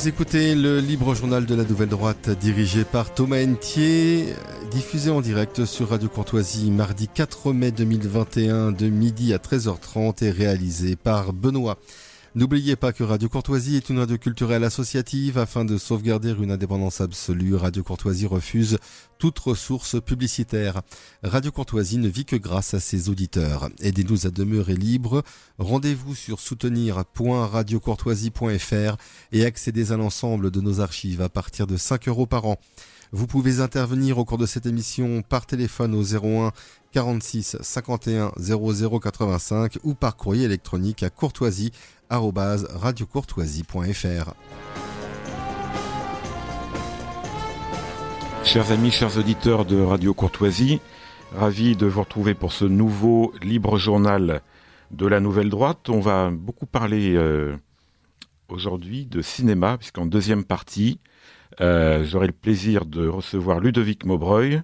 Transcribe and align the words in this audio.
Vous 0.00 0.08
écoutez 0.08 0.54
le 0.54 0.80
libre 0.80 1.14
journal 1.14 1.44
de 1.44 1.54
la 1.54 1.62
Nouvelle 1.62 1.90
Droite 1.90 2.30
dirigé 2.30 2.84
par 2.84 3.12
Thomas 3.12 3.44
Entier, 3.44 4.34
diffusé 4.70 5.10
en 5.10 5.20
direct 5.20 5.66
sur 5.66 5.90
Radio 5.90 6.08
Courtoisie 6.08 6.70
mardi 6.70 7.06
4 7.06 7.52
mai 7.52 7.70
2021 7.70 8.72
de 8.72 8.88
midi 8.88 9.34
à 9.34 9.36
13h30 9.36 10.24
et 10.24 10.30
réalisé 10.30 10.96
par 10.96 11.34
Benoît. 11.34 11.76
N'oubliez 12.36 12.76
pas 12.76 12.92
que 12.92 13.02
Radio 13.02 13.28
Courtoisie 13.28 13.74
est 13.74 13.90
une 13.90 13.98
radio 13.98 14.16
culturelle 14.16 14.62
associative. 14.62 15.36
Afin 15.36 15.64
de 15.64 15.76
sauvegarder 15.76 16.32
une 16.40 16.52
indépendance 16.52 17.00
absolue, 17.00 17.56
Radio 17.56 17.82
Courtoisie 17.82 18.28
refuse 18.28 18.78
toute 19.18 19.36
ressource 19.40 20.00
publicitaire. 20.00 20.82
Radio 21.24 21.50
Courtoisie 21.50 21.98
ne 21.98 22.06
vit 22.06 22.24
que 22.24 22.36
grâce 22.36 22.72
à 22.72 22.78
ses 22.78 23.08
auditeurs. 23.08 23.68
Aidez-nous 23.80 24.28
à 24.28 24.30
demeurer 24.30 24.76
libres. 24.76 25.24
Rendez-vous 25.58 26.14
sur 26.14 26.38
soutenir.radiocourtoisie.fr 26.38 28.96
et 29.32 29.44
accédez 29.44 29.90
à 29.90 29.96
l'ensemble 29.96 30.52
de 30.52 30.60
nos 30.60 30.80
archives 30.80 31.22
à 31.22 31.28
partir 31.28 31.66
de 31.66 31.76
5 31.76 32.06
euros 32.06 32.26
par 32.26 32.44
an. 32.44 32.60
Vous 33.12 33.26
pouvez 33.26 33.58
intervenir 33.58 34.18
au 34.18 34.24
cours 34.24 34.38
de 34.38 34.46
cette 34.46 34.66
émission 34.66 35.22
par 35.22 35.44
téléphone 35.44 35.96
au 35.96 36.02
01 36.02 36.52
46 36.92 37.56
51 37.60 38.30
00 38.38 39.00
85 39.00 39.78
ou 39.82 39.94
par 39.94 40.16
courrier 40.16 40.44
électronique 40.44 41.02
à 41.02 41.10
courtoisie. 41.10 41.72
Chers 48.44 48.70
amis, 48.70 48.92
chers 48.92 49.18
auditeurs 49.18 49.64
de 49.64 49.80
Radio 49.80 50.14
Courtoisie, 50.14 50.80
ravi 51.34 51.74
de 51.74 51.86
vous 51.86 52.02
retrouver 52.02 52.34
pour 52.34 52.52
ce 52.52 52.64
nouveau 52.64 53.32
libre 53.42 53.76
journal 53.76 54.40
de 54.92 55.06
la 55.08 55.18
Nouvelle 55.18 55.50
Droite. 55.50 55.88
On 55.88 56.00
va 56.00 56.30
beaucoup 56.30 56.66
parler 56.66 57.16
euh, 57.16 57.56
aujourd'hui 58.48 59.04
de 59.04 59.20
cinéma, 59.20 59.78
puisqu'en 59.78 60.06
deuxième 60.06 60.44
partie, 60.44 61.00
euh, 61.60 62.04
j'aurai 62.04 62.26
le 62.26 62.32
plaisir 62.32 62.86
de 62.86 63.06
recevoir 63.06 63.60
Ludovic 63.60 64.04
Maubreuil, 64.04 64.62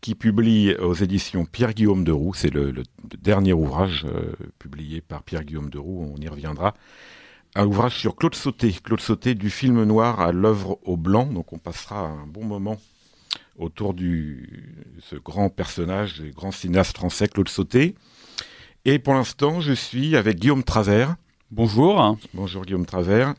qui 0.00 0.14
publie 0.14 0.74
aux 0.74 0.94
éditions 0.94 1.44
Pierre-Guillaume 1.44 2.04
de 2.04 2.12
Roux. 2.12 2.34
C'est 2.34 2.52
le, 2.52 2.74
dernier 3.20 3.52
ouvrage 3.52 4.04
euh, 4.04 4.32
publié 4.58 5.00
par 5.00 5.22
Pierre-Guillaume 5.22 5.70
de 5.70 5.78
Roux, 5.78 6.12
on 6.14 6.20
y 6.20 6.28
reviendra. 6.28 6.74
Un 7.54 7.66
ouvrage 7.66 7.96
sur 7.96 8.16
Claude 8.16 8.34
Sauté, 8.34 8.74
Claude 8.82 9.00
Sauté 9.00 9.34
du 9.34 9.50
film 9.50 9.84
noir 9.84 10.20
à 10.20 10.32
l'œuvre 10.32 10.78
au 10.84 10.96
blanc. 10.96 11.26
Donc 11.26 11.52
on 11.52 11.58
passera 11.58 12.08
un 12.08 12.26
bon 12.26 12.44
moment 12.44 12.80
autour 13.58 13.94
de 13.94 14.38
ce 15.00 15.16
grand 15.16 15.50
personnage, 15.50 16.22
grand 16.34 16.50
cinéaste 16.50 16.96
français 16.96 17.28
Claude 17.28 17.48
Sauté. 17.48 17.94
Et 18.84 18.98
pour 18.98 19.14
l'instant, 19.14 19.60
je 19.60 19.72
suis 19.72 20.16
avec 20.16 20.38
Guillaume 20.38 20.64
Travers. 20.64 21.14
Bonjour. 21.50 22.18
Bonjour 22.34 22.64
Guillaume 22.64 22.86
Travers. 22.86 23.34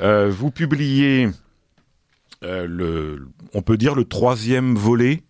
Euh, 0.00 0.30
vous 0.30 0.50
publiez 0.50 1.28
euh, 2.46 2.66
le, 2.66 3.28
on 3.52 3.62
peut 3.62 3.76
dire 3.76 3.94
le 3.94 4.04
troisième 4.04 4.74
volet 4.74 5.22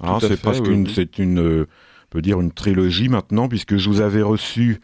ah, 0.00 0.18
c'est 0.20 0.40
presque 0.40 0.66
une, 0.66 0.88
c'est 0.88 1.18
une, 1.18 1.40
euh, 1.40 1.66
peut 2.10 2.22
dire 2.22 2.40
une 2.40 2.52
trilogie 2.52 3.08
maintenant, 3.08 3.48
puisque 3.48 3.76
je 3.76 3.88
vous 3.88 4.00
avais 4.00 4.22
reçu 4.22 4.80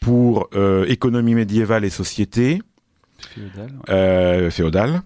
pour 0.00 0.48
euh, 0.54 0.84
économie 0.86 1.34
médiévale 1.34 1.84
et 1.84 1.90
société 1.90 2.60
féodale, 4.50 5.02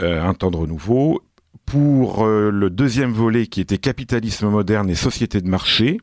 euh, 0.00 0.22
un 0.22 0.34
temps 0.34 0.50
de 0.50 0.56
renouveau. 0.56 1.22
Pour 1.64 2.26
le 2.26 2.68
deuxième 2.68 3.12
volet 3.12 3.46
qui 3.46 3.60
était 3.60 3.78
capitalisme 3.78 4.48
moderne 4.48 4.90
et 4.90 4.94
société 4.94 5.40
de 5.40 5.48
marché, 5.48 6.00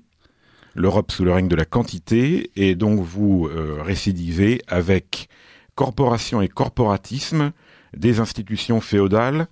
l'Europe 0.73 1.11
sous 1.11 1.23
le 1.23 1.31
règne 1.33 1.49
de 1.49 1.55
la 1.55 1.65
quantité, 1.65 2.49
et 2.55 2.75
donc 2.75 3.01
vous 3.01 3.49
récidivez 3.79 4.61
avec 4.67 5.27
corporation 5.75 6.41
et 6.41 6.47
corporatisme 6.47 7.51
des 7.95 8.19
institutions 8.19 8.81
féodales 8.81 9.47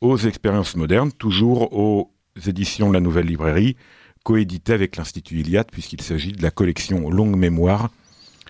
aux 0.00 0.18
expériences 0.18 0.76
modernes, 0.76 1.12
toujours 1.12 1.72
au 1.72 2.12
éditions 2.46 2.88
de 2.88 2.94
la 2.94 3.00
Nouvelle 3.00 3.26
Librairie, 3.26 3.76
coédité 4.24 4.72
avec 4.72 4.96
l'Institut 4.96 5.40
Iliade, 5.40 5.68
puisqu'il 5.70 6.02
s'agit 6.02 6.32
de 6.32 6.42
la 6.42 6.50
collection 6.50 7.08
Longue 7.10 7.36
Mémoire 7.36 7.90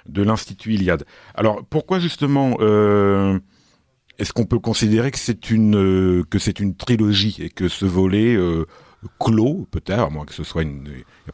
de 0.08 0.22
l'Institut 0.22 0.74
Iliade. 0.74 1.04
Alors, 1.34 1.64
pourquoi 1.64 1.98
justement 1.98 2.56
euh, 2.60 3.38
est-ce 4.18 4.32
qu'on 4.32 4.46
peut 4.46 4.58
considérer 4.58 5.10
que 5.10 5.18
c'est 5.18 5.50
une 5.50 5.76
euh, 5.76 6.24
que 6.30 6.38
c'est 6.38 6.60
une 6.60 6.74
trilogie 6.74 7.36
et 7.40 7.50
que 7.50 7.68
ce 7.68 7.84
volet 7.84 8.34
euh, 8.34 8.64
clos, 9.20 9.66
peut-être, 9.70 10.00
à 10.00 10.10
moins 10.10 10.24
que 10.24 10.34
ce 10.34 10.44
soit 10.44 10.62
une, 10.62 10.88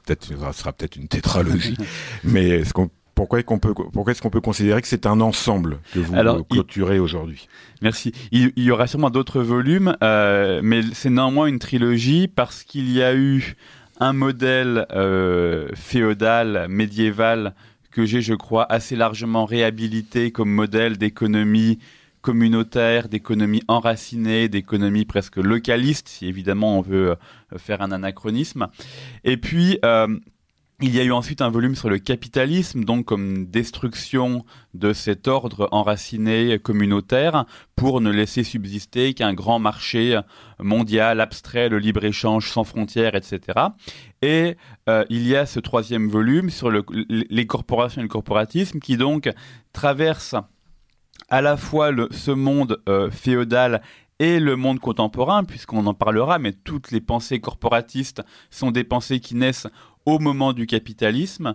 peut-être, 0.05 0.27
sera 0.53 0.73
peut-être 0.73 0.97
une 0.97 1.09
tétralogie, 1.09 1.77
mais 2.25 2.49
est-ce 2.49 2.73
qu'on 2.73 2.91
pourquoi 3.15 3.39
est-ce 3.39 3.47
qu'on 3.47 3.59
peut, 3.59 3.75
pourquoi 3.75 4.13
est-ce 4.13 4.23
qu'on 4.23 4.31
peut 4.31 4.41
considérer 4.41 4.81
que 4.81 4.89
c'est 4.89 5.07
un 5.07 5.21
ensemble 5.21 5.79
que 5.93 5.99
vous 5.99 6.15
Alors, 6.15 6.47
clôturez 6.49 6.99
aujourd'hui? 6.99 7.49
Merci. 7.83 8.13
Il, 8.31 8.53
y 8.57 8.71
aura 8.71 8.87
sûrement 8.87 9.11
d'autres 9.11 9.43
volumes, 9.43 9.97
euh, 10.03 10.61
mais 10.63 10.83
c'est 10.93 11.11
néanmoins 11.11 11.47
une 11.47 11.59
trilogie 11.59 12.29
parce 12.29 12.65
qu'il 12.65 12.91
y 12.91 13.03
a 13.03 13.15
eu 13.15 13.57
un 14.01 14.13
modèle 14.13 14.87
euh, 14.93 15.69
féodal, 15.75 16.67
médiéval, 16.69 17.55
que 17.91 18.07
j'ai, 18.07 18.23
je 18.23 18.35
crois, 18.35 18.67
assez 18.73 18.97
largement 18.97 19.45
réhabilité 19.45 20.31
comme 20.31 20.51
modèle 20.51 20.97
d'économie 20.97 21.79
communautaire, 22.23 23.09
d'économie 23.09 23.63
enracinée, 23.69 24.49
d'économie 24.49 25.05
presque 25.05 25.37
localiste, 25.37 26.09
si 26.09 26.27
évidemment 26.27 26.79
on 26.79 26.81
veut 26.81 27.11
euh, 27.11 27.15
faire 27.59 27.83
un 27.83 27.93
anachronisme. 27.93 28.69
Et 29.25 29.37
puis, 29.37 29.79
euh, 29.85 30.07
il 30.83 30.95
y 30.95 31.01
a 31.01 31.05
eu 31.05 31.13
ensuite 31.13 31.41
un 31.41 31.49
volume 31.49 31.77
sur 31.77 31.89
le 31.89 31.99
capitalisme, 31.99 32.85
donc 32.85 33.05
comme 33.05 33.47
destruction 33.47 34.45
de 34.75 34.93
cet 34.93 35.29
ordre 35.29 35.69
enraciné 35.71 36.59
communautaire 36.59 37.45
pour 37.77 38.01
ne 38.01 38.11
laisser 38.11 38.43
subsister 38.43 39.15
qu'un 39.15 39.33
grand 39.33 39.61
marché 39.61 40.21
mondial 40.59 41.21
abstrait, 41.21 41.69
le 41.69 41.79
libre-échange 41.79 42.51
sans 42.51 42.65
frontières, 42.65 43.15
etc. 43.15 43.41
Et 44.23 44.57
euh, 44.89 45.05
il 45.09 45.27
y 45.27 45.37
a 45.37 45.47
ce 45.47 45.61
troisième 45.61 46.09
volume 46.09 46.51
sur 46.51 46.71
les 46.71 47.47
corporations 47.47 48.01
et 48.01 48.05
le 48.05 48.09
corporatisme 48.09 48.81
qui 48.81 48.97
donc 48.97 49.31
traverse 49.73 50.35
à 51.29 51.41
la 51.41 51.57
fois 51.57 51.91
ce 52.11 52.33
monde 52.33 52.83
euh, 52.89 53.11
féodal 53.11 53.83
et 54.19 54.39
le 54.39 54.55
monde 54.55 54.79
contemporain, 54.79 55.43
puisqu'on 55.43 55.85
en 55.87 55.95
parlera, 55.95 56.39
mais 56.39 56.53
toutes 56.53 56.93
les 56.93 57.01
pensées 57.01 57.41
corporatistes 57.41 58.23
sont 58.51 58.71
des 58.71 58.85
pensées 58.85 59.19
qui 59.19 59.35
naissent 59.35 59.67
au 60.07 60.19
moment 60.19 60.53
du 60.53 60.67
capitalisme 60.67 61.55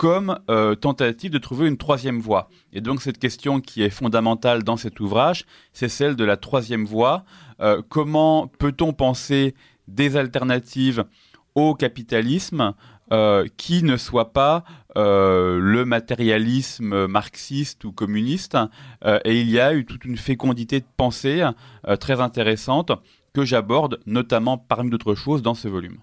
comme 0.00 0.38
euh, 0.48 0.74
tentative 0.74 1.30
de 1.30 1.36
trouver 1.36 1.68
une 1.68 1.76
troisième 1.76 2.20
voie. 2.20 2.48
Et 2.72 2.80
donc 2.80 3.02
cette 3.02 3.18
question 3.18 3.60
qui 3.60 3.82
est 3.82 3.90
fondamentale 3.90 4.62
dans 4.62 4.78
cet 4.78 4.98
ouvrage, 4.98 5.44
c'est 5.74 5.90
celle 5.90 6.16
de 6.16 6.24
la 6.24 6.38
troisième 6.38 6.86
voie. 6.86 7.26
Euh, 7.60 7.82
comment 7.86 8.46
peut-on 8.46 8.94
penser 8.94 9.54
des 9.88 10.16
alternatives 10.16 11.04
au 11.54 11.74
capitalisme 11.74 12.72
euh, 13.12 13.46
qui 13.58 13.82
ne 13.82 13.98
soient 13.98 14.32
pas 14.32 14.64
le 14.96 15.84
matérialisme 15.84 17.06
marxiste 17.06 17.84
ou 17.84 17.92
communiste? 17.92 18.56
Et 19.26 19.38
il 19.38 19.50
y 19.50 19.60
a 19.60 19.74
eu 19.74 19.84
toute 19.84 20.06
une 20.06 20.16
fécondité 20.16 20.80
de 20.80 20.86
pensée 20.96 21.44
très 22.00 22.20
intéressante 22.20 22.90
que 23.34 23.44
j'aborde 23.44 24.00
notamment 24.06 24.56
parmi 24.56 24.88
d'autres 24.90 25.14
choses 25.14 25.42
dans 25.42 25.54
ce 25.54 25.68
volume. 25.68 25.98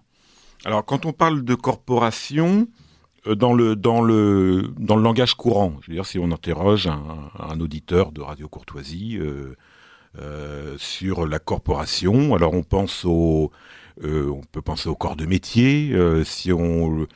Alors, 0.65 0.83
quand 0.85 1.05
on 1.05 1.13
parle 1.13 1.43
de 1.43 1.55
corporation, 1.55 2.67
euh, 3.27 3.35
dans 3.35 3.53
le 3.53 3.75
dans 3.75 4.01
le 4.01 4.73
dans 4.77 4.95
le 4.95 5.03
langage 5.03 5.35
courant, 5.35 5.77
je 5.81 5.87
veux 5.87 5.95
dire, 5.95 6.05
si 6.05 6.19
on 6.19 6.31
interroge 6.31 6.87
un, 6.87 7.59
auditeur 7.59 8.11
de 8.11 8.21
Radio 8.21 8.47
Courtoisie 8.47 9.17
euh, 9.17 9.55
euh, 10.19 10.75
sur 10.77 11.27
la 11.27 11.39
corporation, 11.39 12.35
alors 12.35 12.53
on 12.53 12.63
pense 12.63 13.05
au 13.05 13.51
on 14.03 14.41
peut 14.51 14.61
penser 14.61 14.89
au 14.89 14.95
corps 14.95 15.15
de 15.15 15.25
métier. 15.25 15.95
si 16.23 16.53
on 16.53 17.07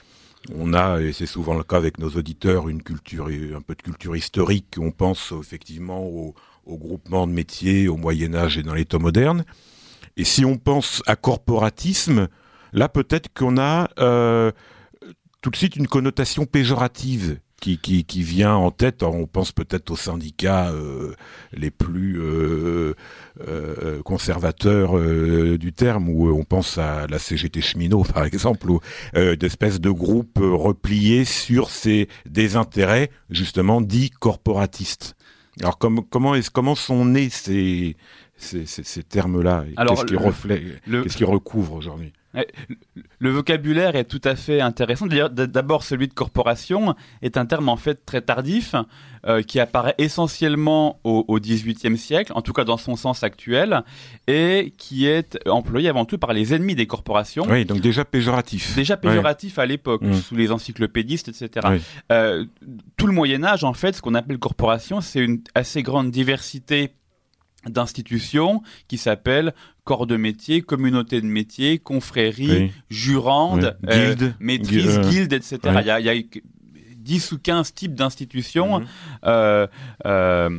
on 0.56 0.74
a, 0.74 1.00
et 1.00 1.14
c'est 1.14 1.28
souvent 1.28 1.54
le 1.54 1.64
cas 1.64 1.78
avec 1.78 2.00
nos 2.00 2.10
auditeurs, 2.10 2.68
une 2.68 2.82
culture, 2.82 3.28
un 3.28 3.62
peu 3.62 3.76
de 3.76 3.82
culture 3.84 4.16
historique. 4.16 4.78
On 4.80 4.90
pense 4.90 5.32
effectivement 5.40 6.04
au, 6.04 6.34
au 6.66 6.78
groupement 6.78 7.28
de 7.28 7.32
métiers 7.32 7.88
au 7.88 7.98
Moyen 7.98 8.34
Âge 8.34 8.58
et 8.58 8.64
dans 8.64 8.74
les 8.74 8.86
temps 8.86 9.00
modernes. 9.00 9.46
Et 10.18 10.24
si 10.24 10.44
on 10.44 10.58
pense 10.58 11.04
à 11.06 11.16
corporatisme, 11.16 12.28
Là, 12.74 12.90
peut-être 12.90 13.34
qu'on 13.34 13.58
a 13.58 13.90
euh, 14.00 14.52
tout 15.42 15.50
de 15.50 15.56
suite 15.56 15.76
une 15.76 15.88
connotation 15.88 16.46
péjorative 16.46 17.40
qui, 17.62 17.78
qui, 17.78 18.04
qui, 18.04 18.24
vient 18.24 18.56
en 18.56 18.72
tête. 18.72 19.04
on 19.04 19.28
pense 19.28 19.52
peut-être 19.52 19.92
aux 19.92 19.96
syndicats 19.96 20.72
euh, 20.72 21.14
les 21.54 21.70
plus 21.70 22.20
euh, 22.20 22.96
euh, 23.48 24.02
conservateurs 24.02 25.00
du 25.00 25.72
terme, 25.72 26.10
ou 26.10 26.30
on 26.30 26.44
pense 26.44 26.78
à 26.78 27.08
la 27.08 27.20
CGT 27.20 27.62
cheminot, 27.62 28.04
par 28.14 28.26
exemple, 28.26 28.70
ou 28.70 28.80
d'espèces 29.14 29.80
de 29.80 29.92
groupes 29.92 30.40
repliés 30.42 31.24
sur 31.24 31.70
ces 31.70 32.10
désintérêts, 32.26 33.12
justement, 33.30 33.80
dits 33.80 34.10
corporatistes. 34.10 35.16
Alors, 35.60 35.78
comme, 35.78 36.04
comment, 36.10 36.34
est 36.34 36.50
comment 36.50 36.76
sont 36.76 37.06
nés 37.06 37.30
ces, 37.30 37.96
ces, 38.38 38.66
ces, 38.66 39.04
termes-là? 39.04 39.66
Qu'est-ce 39.78 40.06
qui 40.06 40.16
reflète, 40.16 40.82
qu'est-ce 40.86 41.18
qui 41.18 41.26
recouvre 41.26 41.74
aujourd'hui? 41.74 42.14
Le 43.20 43.30
vocabulaire 43.30 43.96
est 43.96 44.06
tout 44.06 44.22
à 44.24 44.36
fait 44.36 44.62
intéressant. 44.62 45.06
D'abord, 45.08 45.84
celui 45.84 46.08
de 46.08 46.14
corporation 46.14 46.96
est 47.22 47.38
un 47.38 47.46
terme 47.46 47.70
en 47.70 47.78
fait 47.78 48.06
très 48.06 48.22
tardif 48.22 48.76
euh, 49.26 49.42
qui 49.44 49.60
apparaît 49.60 49.96
essentiellement 49.98 51.00
au 51.04 51.40
XVIIIe 51.40 51.98
siècle, 51.98 52.32
en 52.36 52.42
tout 52.42 52.54
cas 52.54 52.64
dans 52.64 52.78
son 52.78 52.96
sens 52.96 53.24
actuel, 53.24 53.84
et 54.28 54.74
qui 54.78 55.08
est 55.08 55.38
employé 55.48 55.90
avant 55.90 56.06
tout 56.06 56.18
par 56.18 56.34
les 56.34 56.54
ennemis 56.54 56.76
des 56.76 56.88
corporations. 56.88 57.46
Oui, 57.50 57.66
donc 57.66 57.82
déjà 57.82 58.06
péjoratif. 58.06 58.76
Déjà 58.76 58.98
péjoratif 58.98 59.60
à 59.60 59.66
l'époque, 59.66 60.02
mmh. 60.02 60.14
sous 60.14 60.36
les 60.36 60.52
encyclopédistes, 60.52 61.28
etc. 61.28 61.68
Euh, 62.12 62.46
tout 62.98 63.08
le 63.08 63.14
Moyen 63.14 63.44
Âge, 63.44 63.64
en 63.64 63.74
fait, 63.74 63.96
ce 63.96 64.02
qu'on 64.02 64.16
appelle 64.16 64.40
corporation, 64.40 65.02
c'est 65.02 65.20
une 65.20 65.42
assez 65.54 65.84
grande 65.84 66.12
diversité 66.12 66.94
d'institutions 67.70 68.62
qui 68.88 68.98
s'appellent 68.98 69.54
corps 69.84 70.08
de 70.08 70.16
métier, 70.16 70.62
communauté 70.62 71.22
de 71.22 71.26
métier, 71.26 71.80
confrérie, 71.80 72.72
jurande, 72.90 73.78
euh, 73.90 74.16
maîtrise, 74.40 75.00
guilde, 75.00 75.34
etc. 75.34 75.60
Il, 75.80 76.06
y 76.06 76.10
a, 76.10 76.14
10 76.98 77.32
ou 77.32 77.40
15 77.40 77.74
types 77.74 77.96
d'institutions, 77.96 78.82
mhm. 78.82 78.88
euh, 79.26 79.68
euh, 80.06 80.50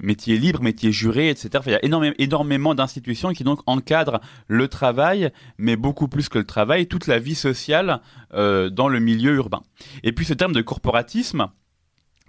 métier 0.00 0.36
libre, 0.36 0.60
métier 0.60 0.90
juré, 0.90 1.30
etc. 1.30 1.62
il 1.66 1.72
y 1.72 1.76
a 1.76 1.84
énormément, 1.84 2.16
énormément 2.18 2.74
d'institutions 2.74 3.32
qui 3.32 3.44
donc 3.44 3.60
encadrent 3.66 4.20
le 4.48 4.66
travail, 4.66 5.30
mais 5.58 5.76
beaucoup 5.76 6.08
plus 6.08 6.28
que 6.28 6.38
le 6.38 6.44
travail, 6.44 6.88
toute 6.88 7.06
la 7.06 7.20
vie 7.20 7.36
sociale 7.36 8.00
dans 8.32 8.88
le 8.88 8.98
milieu 8.98 9.34
urbain. 9.34 9.62
Et 10.02 10.12
puis 10.12 10.24
ce 10.24 10.32
terme 10.32 10.52
de 10.52 10.62
corporatisme, 10.62 11.48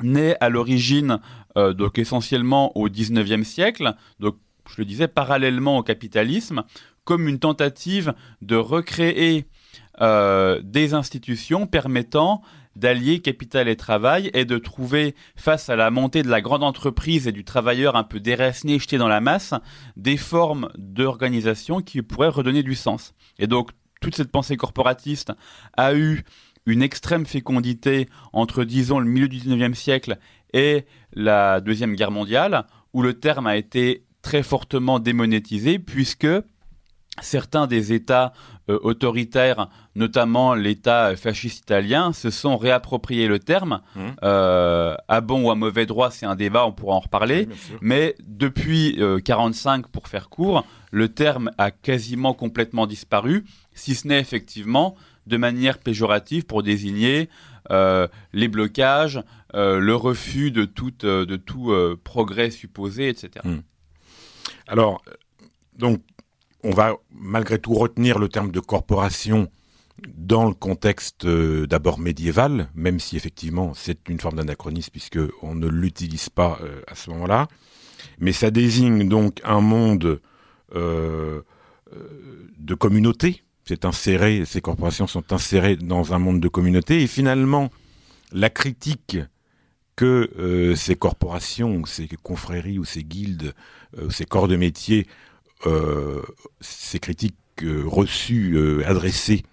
naît 0.02 0.36
à 0.40 0.50
l'origine 0.50 1.20
euh, 1.58 1.74
donc 1.74 2.00
essentiellement 2.00 2.76
au 2.78 2.90
19e 2.90 3.44
siècle, 3.44 3.94
donc 4.20 4.36
je 4.70 4.76
le 4.78 4.86
disais 4.86 5.08
parallèlement 5.08 5.78
au 5.78 5.84
capitalisme, 5.84 6.64
comme 7.04 7.28
une 7.28 7.40
tentative 7.40 8.14
de 8.42 8.56
recréer 8.56 9.46
euh, 10.02 10.62
des 10.64 10.94
institutions 10.94 11.68
permettant 11.68 12.42
d'allier 12.76 13.20
capital 13.20 13.68
et 13.68 13.76
travail 13.76 14.32
et 14.34 14.46
de 14.46 14.58
trouver, 14.58 15.16
face 15.36 15.70
à 15.70 15.76
la 15.76 15.92
montée 15.92 16.24
de 16.24 16.30
la 16.30 16.42
grande 16.42 16.64
entreprise 16.64 17.28
et 17.28 17.32
du 17.32 17.44
travailleur 17.44 17.96
un 17.96 18.04
peu 18.04 18.20
déraciné, 18.20 18.80
jeté 18.80 18.98
dans 18.98 19.08
la 19.08 19.22
masse, 19.22 19.54
des 19.96 20.18
formes 20.18 20.70
d'organisation 20.78 21.82
qui 21.82 22.02
pourraient 22.02 22.30
redonner 22.30 22.64
du 22.64 22.76
sens. 22.76 23.14
Et 23.38 23.48
donc, 23.48 23.72
toute 24.02 24.16
cette 24.16 24.32
pensée 24.32 24.58
corporatiste 24.58 25.32
a 25.78 25.94
eu 25.94 26.24
une 26.66 26.82
extrême 26.82 27.26
fécondité 27.26 28.10
entre, 28.32 28.64
disons, 28.64 29.00
le 29.00 29.06
milieu 29.06 29.28
du 29.28 29.38
19e 29.38 29.74
siècle 29.74 30.18
et 30.54 30.86
la 31.14 31.62
Deuxième 31.62 31.96
Guerre 31.96 32.12
mondiale, 32.12 32.66
où 32.94 33.02
le 33.02 33.20
terme 33.20 33.48
a 33.48 33.58
été 33.58 34.06
très 34.24 34.42
fortement 34.42 34.98
démonétisé, 34.98 35.78
puisque 35.78 36.28
certains 37.22 37.68
des 37.68 37.94
États 37.94 38.34
euh, 38.70 38.80
autoritaires, 38.82 39.70
notamment 39.96 40.56
l'État 40.56 41.16
fasciste 41.16 41.60
italien, 41.60 42.12
se 42.14 42.32
sont 42.32 42.58
réappropriés 42.58 43.28
le 43.28 43.38
terme. 43.38 43.82
Mmh. 43.96 44.02
Euh, 44.24 44.96
à 45.08 45.22
bon 45.22 45.46
ou 45.46 45.52
à 45.52 45.56
mauvais 45.56 45.86
droit, 45.86 46.10
c'est 46.10 46.26
un 46.26 46.36
débat, 46.36 46.66
on 46.66 46.72
pourra 46.72 46.96
en 46.96 47.02
reparler. 47.02 47.48
mais 47.82 48.16
depuis 48.26 48.94
1945, 48.94 49.86
euh, 49.86 49.90
pour 49.92 50.08
faire 50.08 50.30
court, 50.30 50.66
le 50.90 51.10
terme 51.10 51.52
a 51.60 51.70
quasiment 51.70 52.34
complètement 52.34 52.88
disparu, 52.88 53.46
si 53.76 53.94
ce 53.94 54.08
n'est 54.08 54.20
effectivement 54.20 54.96
de 55.28 55.38
manière 55.38 55.78
péjorative 55.78 56.46
pour 56.46 56.64
désigner 56.64 57.30
euh, 57.72 58.08
les 58.34 58.48
blocages, 58.48 59.22
euh, 59.54 59.80
le 59.80 59.96
refus 59.96 60.52
de, 60.52 60.68
euh, 61.04 61.26
de 61.26 61.36
tout 61.36 61.74
progrès 62.04 62.50
supposé, 62.50 63.10
etc. 63.10 63.46
Alors, 64.68 65.04
donc, 65.78 66.02
on 66.64 66.72
va 66.72 66.96
malgré 67.12 67.60
tout 67.60 67.74
retenir 67.74 68.20
le 68.20 68.30
terme 68.30 68.52
de 68.52 68.60
corporation 68.60 69.50
dans 70.08 70.48
le 70.48 70.54
contexte 70.54 71.28
d'abord 71.28 72.00
médiéval, 72.00 72.70
même 72.74 73.00
si 73.00 73.16
effectivement 73.16 73.74
c'est 73.74 74.10
une 74.10 74.20
forme 74.20 74.38
d'anachronisme 74.38 74.90
puisque 74.92 75.20
on 75.42 75.56
ne 75.56 75.68
l'utilise 75.68 76.30
pas 76.30 76.60
à 76.88 76.96
ce 76.96 77.10
moment-là. 77.12 77.48
Mais 78.20 78.32
ça 78.32 78.50
désigne 78.52 79.08
donc 79.08 79.40
un 79.44 79.62
monde 79.62 80.20
de 80.74 81.44
communauté, 82.76 83.44
c'est 83.66 83.86
inséré, 83.86 84.46
ces 84.46 84.62
corporations 84.62 85.08
sont 85.08 85.32
insérées 85.32 85.76
dans 85.76 86.14
un 86.14 86.20
monde 86.20 86.40
de 86.40 86.48
communauté, 86.48 87.04
et 87.04 87.08
finalement, 87.08 87.70
la 88.32 88.50
critique 88.50 89.18
que 89.96 90.32
euh, 90.38 90.76
ces 90.76 90.96
corporations, 90.96 91.86
ces 91.86 92.08
confréries 92.22 92.80
ou 92.80 92.86
ces 92.86 93.04
guildes, 93.04 93.54
euh, 93.98 94.10
ces 94.10 94.26
corps 94.26 94.48
de 94.48 94.56
métier, 94.56 95.08
euh, 95.66 96.22
ces 96.62 97.00
critiques 97.00 97.36
reçues, 97.86 98.84
adressées 98.84 99.44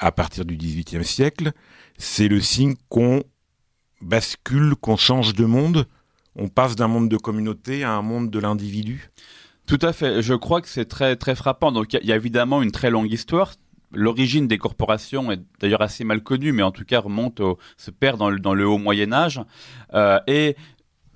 à 0.00 0.10
partir 0.10 0.44
du 0.44 0.56
XVIIIe 0.56 1.04
siècle, 1.04 1.52
c'est 1.98 2.26
le 2.26 2.40
signe 2.40 2.74
qu'on 2.88 3.22
bascule, 4.00 4.74
qu'on 4.74 4.96
change 4.96 5.34
de 5.34 5.44
monde, 5.44 5.86
on 6.36 6.48
passe 6.48 6.74
d'un 6.74 6.88
monde 6.88 7.08
de 7.08 7.16
communauté 7.16 7.84
à 7.84 7.92
un 7.92 8.02
monde 8.02 8.28
de 8.30 8.38
l'individu? 8.40 9.10
Tout 9.66 9.78
à 9.80 9.92
fait. 9.92 10.20
Je 10.20 10.34
crois 10.34 10.60
que 10.60 10.68
c'est 10.68 10.84
très 10.84 11.16
très 11.16 11.34
frappant. 11.34 11.72
Donc 11.72 11.92
il 11.94 12.04
y, 12.04 12.12
a 12.12 12.16
évidemment 12.16 12.60
une 12.60 12.72
très 12.72 12.90
longue 12.90 13.10
histoire. 13.10 13.54
L'origine 13.94 14.48
des 14.48 14.58
corporations 14.58 15.30
est 15.32 15.40
d'ailleurs 15.60 15.82
assez 15.82 16.04
mal 16.04 16.22
connue, 16.22 16.52
mais 16.52 16.62
en 16.62 16.70
tout 16.70 16.84
cas 16.84 17.00
remonte 17.00 17.40
au, 17.40 17.58
se 17.76 17.90
perd 17.90 18.18
dans 18.18 18.54
le, 18.54 18.66
haut 18.66 18.78
Moyen 18.78 19.12
Âge. 19.12 19.40
Euh, 19.94 20.18
et 20.26 20.56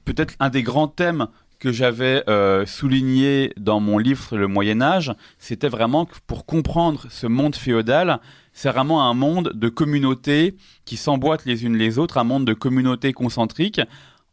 peut-être 0.04 0.34
un 0.40 0.50
des 0.50 0.62
grands 0.62 0.88
thèmes 0.88 1.28
que 1.58 1.72
j'avais 1.72 2.22
euh, 2.28 2.66
souligné 2.66 3.52
dans 3.56 3.80
mon 3.80 3.98
livre 3.98 4.36
Le 4.36 4.46
Moyen 4.46 4.80
Âge, 4.80 5.12
c'était 5.38 5.68
vraiment 5.68 6.04
que 6.04 6.16
pour 6.26 6.46
comprendre 6.46 7.06
ce 7.10 7.26
monde 7.26 7.56
féodal, 7.56 8.20
c'est 8.52 8.70
vraiment 8.70 9.08
un 9.08 9.14
monde 9.14 9.52
de 9.54 9.68
communautés 9.68 10.56
qui 10.84 10.96
s'emboîtent 10.96 11.44
les 11.44 11.64
unes 11.64 11.76
les 11.76 11.98
autres, 11.98 12.18
un 12.18 12.24
monde 12.24 12.44
de 12.44 12.54
communautés 12.54 13.12
concentriques. 13.12 13.80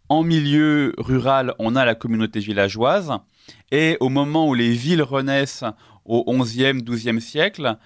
En 0.08 0.24
milieu 0.24 0.94
rural, 0.98 1.56
on 1.58 1.76
a 1.76 1.84
la 1.84 1.96
communauté 1.96 2.40
villageoise. 2.40 3.12
Et 3.72 3.98
au 4.00 4.10
moment 4.10 4.48
où 4.48 4.54
les 4.54 4.72
villes 4.72 5.02
renaissent 5.02 5.64
au 6.06 6.24
XIe, 6.38 6.84
XIIe 6.84 7.20
siècle, 7.20 7.78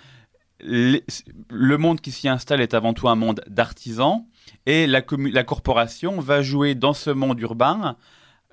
le 0.62 1.78
monde 1.78 2.02
qui 2.02 2.12
s'y 2.12 2.28
installe 2.28 2.62
est 2.62 2.74
avant 2.74 2.94
tout 2.94 3.10
un 3.10 3.16
monde 3.16 3.42
d'artisans. 3.48 4.26
Et 4.66 4.88
la, 4.88 5.02
corporation 5.02 6.20
va 6.20 6.42
jouer 6.42 6.76
dans 6.76 6.94
ce 6.94 7.10
monde 7.10 7.40
urbain 7.40 7.96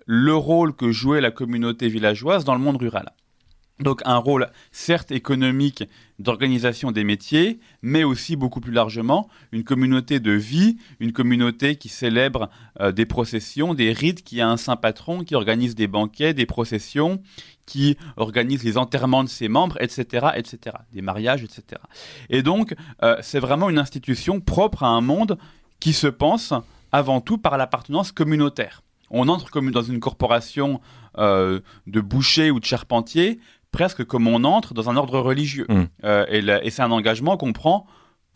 le 0.07 0.35
rôle 0.35 0.75
que 0.75 0.93
jouait 0.93 1.21
la 1.21 1.31
communauté 1.31 1.89
villageoise 1.89 2.45
dans 2.45 2.55
le 2.55 2.61
monde 2.61 2.77
rural. 2.77 3.13
Donc 3.81 4.01
un 4.07 4.17
rôle 4.17 4.49
certes 4.73 5.11
économique 5.11 5.85
d'organisation 6.19 6.93
des 6.93 7.05
métiers, 7.05 7.61
mais 7.83 8.05
aussi 8.05 8.35
beaucoup 8.35 8.61
plus 8.61 8.73
largement 8.73 9.29
une 9.53 9.65
communauté 9.65 10.19
de 10.19 10.33
vie, 10.33 10.79
une 10.99 11.13
communauté 11.13 11.77
qui 11.77 11.91
célèbre 11.91 12.49
euh, 12.81 12.91
des 12.91 13.05
processions, 13.05 13.75
des 13.75 13.93
rites, 13.93 14.25
qui 14.25 14.41
a 14.41 14.49
un 14.49 14.57
saint 14.57 14.77
patron, 14.77 15.25
qui 15.25 15.35
organise 15.35 15.75
des 15.75 15.89
banquets, 15.89 16.33
des 16.33 16.47
processions, 16.47 17.21
qui 17.67 17.97
organise 18.17 18.65
les 18.65 18.79
enterrements 18.79 19.25
de 19.25 19.29
ses 19.29 19.49
membres, 19.49 19.77
etc., 19.81 20.29
etc., 20.37 20.77
des 20.93 21.03
mariages, 21.03 21.43
etc. 21.43 21.83
Et 22.31 22.43
donc 22.43 22.75
euh, 23.03 23.17
c'est 23.21 23.41
vraiment 23.41 23.69
une 23.69 23.79
institution 23.79 24.41
propre 24.41 24.85
à 24.85 24.89
un 24.89 25.01
monde 25.01 25.37
qui 25.81 25.93
se 25.93 26.07
pense 26.07 26.55
avant 26.93 27.21
tout 27.21 27.39
par 27.39 27.59
l'appartenance 27.59 28.13
communautaire. 28.13 28.83
On 29.11 29.29
entre 29.29 29.51
comme 29.51 29.71
dans 29.71 29.83
une 29.83 30.01
corporation 30.01 30.81
euh, 31.19 31.61
de 31.87 32.01
bouchers 32.01 32.51
ou 32.51 32.61
de 32.61 32.65
charpentiers 32.65 33.39
presque 33.77 34.05
comme 34.05 34.27
on 34.27 34.45
entre 34.45 34.73
dans 34.73 34.89
un 34.89 34.97
ordre 34.97 35.21
religieux. 35.21 35.67
Mm. 35.69 35.83
Euh, 36.05 36.61
et, 36.63 36.71
c'est 36.71 36.83
un 36.83 36.91
engagement 36.91 37.37
qu'on 37.37 37.53
prend 37.53 37.87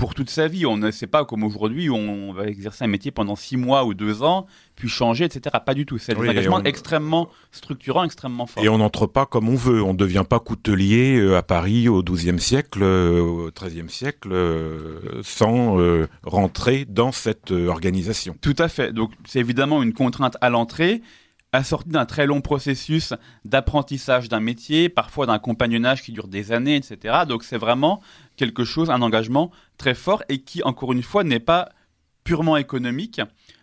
pour 0.00 0.14
toute 0.14 0.30
sa 0.30 0.48
vie. 0.48 0.64
On 0.64 0.78
ne 0.78 0.90
sait 0.90 1.06
pas 1.06 1.26
comme 1.26 1.44
aujourd'hui 1.44 1.90
où 1.90 1.94
on 1.94 2.32
va 2.32 2.46
exercer 2.46 2.84
un 2.84 2.88
métier 2.88 3.10
pendant 3.10 3.36
six 3.36 3.58
mois 3.58 3.84
ou 3.84 3.92
deux 3.92 4.22
ans, 4.22 4.46
puis 4.74 4.88
changer, 4.88 5.26
etc. 5.26 5.58
Pas 5.64 5.74
du 5.74 5.84
tout. 5.84 5.98
C'est 5.98 6.16
un 6.16 6.20
engagement 6.20 6.62
extrêmement 6.64 7.28
structurant, 7.52 8.04
extrêmement 8.04 8.46
fort. 8.46 8.64
Et 8.64 8.70
on 8.70 8.78
n'entre 8.78 9.06
pas 9.06 9.26
comme 9.26 9.50
on 9.50 9.56
veut. 9.56 9.82
On 9.82 9.92
ne 9.92 9.98
devient 9.98 10.24
pas 10.28 10.40
coutelier 10.40 11.18
euh, 11.18 11.36
à 11.36 11.42
Paris 11.42 11.88
au 11.88 12.02
XIIe 12.02 12.40
siècle, 12.40 12.80
euh, 12.82 13.20
au 13.20 13.50
XIIIe 13.50 13.90
siècle, 13.90 14.30
sans 15.22 15.76
rentrer 16.24 16.86
dans 16.86 17.12
cette 17.12 17.50
organisation. 17.50 18.34
Tout 18.40 18.56
à 18.58 18.68
fait. 18.68 18.92
Donc 18.92 19.12
c'est 19.26 19.40
évidemment 19.40 19.82
une 19.82 19.92
contrainte 19.92 20.38
à 20.40 20.48
l'entrée 20.48 21.02
assorti 21.52 21.90
d'un 21.90 22.06
très 22.06 22.26
long 22.26 22.40
processus 22.40 23.12
d'apprentissage 23.44 24.28
d'un 24.28 24.40
métier, 24.40 24.88
parfois 24.88 25.26
d'un 25.26 25.38
compagnonnage 25.38 26.02
qui 26.02 26.12
dure 26.12 26.28
des 26.28 26.52
années, 26.52 26.76
etc. 26.76 27.24
Donc 27.28 27.42
c'est 27.42 27.58
vraiment 27.58 28.00
quelque 28.40 28.64
chose, 28.64 28.88
un 28.88 29.02
engagement 29.02 29.50
très 29.76 29.94
fort 29.94 30.22
et 30.30 30.38
qui, 30.38 30.62
encore 30.62 30.92
une 30.94 31.02
fois, 31.02 31.24
n'est 31.24 31.40
pas 31.40 31.68
purement 32.24 32.56
économique. 32.56 33.20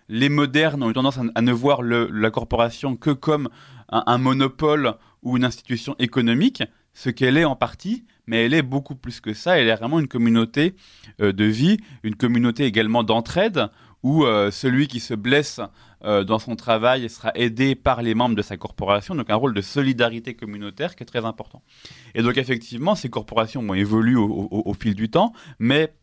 Les 0.08 0.30
modernes 0.30 0.84
ont 0.84 0.92
eu 0.92 0.94
tendance 0.94 1.18
à, 1.18 1.42
ne 1.42 1.52
voir 1.52 1.82
la 1.82 2.30
corporation 2.30 2.96
que 2.96 3.10
comme 3.10 3.50
un, 3.90 4.18
monopole 4.20 4.94
ou 5.24 5.36
une 5.36 5.44
institution 5.44 5.96
économique, 5.98 6.62
ce 6.94 7.10
qu'elle 7.10 7.38
est 7.38 7.44
en 7.44 7.56
partie, 7.56 8.06
mais 8.28 8.46
elle 8.46 8.54
est 8.54 8.62
beaucoup 8.62 8.94
plus 8.94 9.20
que 9.20 9.34
ça. 9.34 9.58
Elle 9.58 9.68
est 9.68 9.76
vraiment 9.76 10.00
une 10.00 10.08
communauté 10.08 10.76
euh, 11.22 11.34
de 11.34 11.46
vie, 11.46 11.78
une 12.04 12.16
communauté 12.16 12.66
également 12.66 13.04
d'entraide, 13.04 13.70
où 14.04 14.26
celui 14.52 14.88
qui 14.88 15.00
se 15.00 15.16
blesse 15.16 15.60
dans 16.04 16.40
son 16.40 16.56
travail 16.56 17.10
sera 17.10 17.32
aidé 17.36 17.76
par 17.76 18.02
les 18.02 18.14
membres 18.14 18.36
de 18.36 18.42
sa 18.42 18.56
corporation, 18.56 19.16
donc 19.16 19.30
un 19.30 19.36
rôle 19.36 19.54
de 19.54 19.62
solidarité 19.62 20.36
communautaire 20.36 20.96
qui 20.96 21.04
est 21.04 21.08
très 21.08 21.26
important. 21.26 21.64
Et 22.16 22.22
donc 22.22 22.38
effectivement, 22.38 22.96
ces 22.96 23.10
corporations 23.10 23.62
ont 23.62 23.74
évolué 23.74 24.16
au 24.16 24.74
fil 24.74 24.96
du 24.96 25.10
temps, 25.10 25.34
mais 25.60 25.94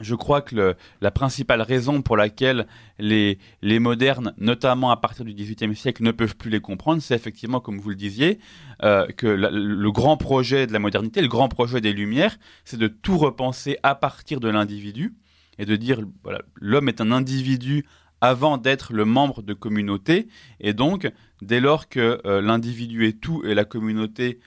je 0.00 0.14
crois 0.14 0.40
que 0.40 0.74
la 1.00 1.10
principale 1.10 1.60
raison 1.60 2.00
pour 2.00 2.16
laquelle 2.16 2.66
les, 2.98 3.38
les 3.60 3.78
modernes, 3.78 4.32
notamment 4.38 4.90
à 4.90 4.96
partir 4.96 5.24
du 5.24 5.34
XVIIIe 5.34 5.76
siècle, 5.76 6.02
ne 6.02 6.12
peuvent 6.12 6.36
plus 6.36 6.50
les 6.50 6.60
comprendre, 6.60 7.02
c'est 7.02 7.14
effectivement, 7.14 7.60
comme 7.60 7.78
vous 7.78 7.90
le 7.90 7.94
disiez, 7.94 8.38
euh, 8.82 9.06
que 9.06 9.26
le 9.26 9.92
grand 9.92 10.16
projet 10.16 10.66
de 10.66 10.72
la 10.72 10.78
modernité, 10.78 11.20
le 11.20 11.28
grand 11.28 11.48
projet 11.48 11.80
des 11.80 11.92
Lumières, 11.92 12.38
c'est 12.64 12.78
de 12.78 12.88
tout 12.88 13.18
repenser 13.18 13.78
à 13.82 13.94
partir 13.94 14.40
de 14.40 14.48
l'individu 14.48 15.14
et 15.58 15.66
de 15.66 15.76
dire, 15.76 16.00
voilà, 16.22 16.40
l'homme 16.56 16.88
est 16.88 17.00
un 17.00 17.12
individu 17.12 17.84
avant 18.22 18.56
d'être 18.56 18.92
le 18.92 19.04
membre 19.04 19.42
de 19.42 19.52
communauté, 19.52 20.28
et 20.60 20.72
donc, 20.72 21.10
dès 21.42 21.58
lors 21.60 21.88
que 21.88 22.20
euh, 22.24 22.40
l'individu 22.40 23.06
est 23.06 23.20
tout 23.20 23.42
et 23.44 23.52
la 23.52 23.64
communauté 23.64 24.38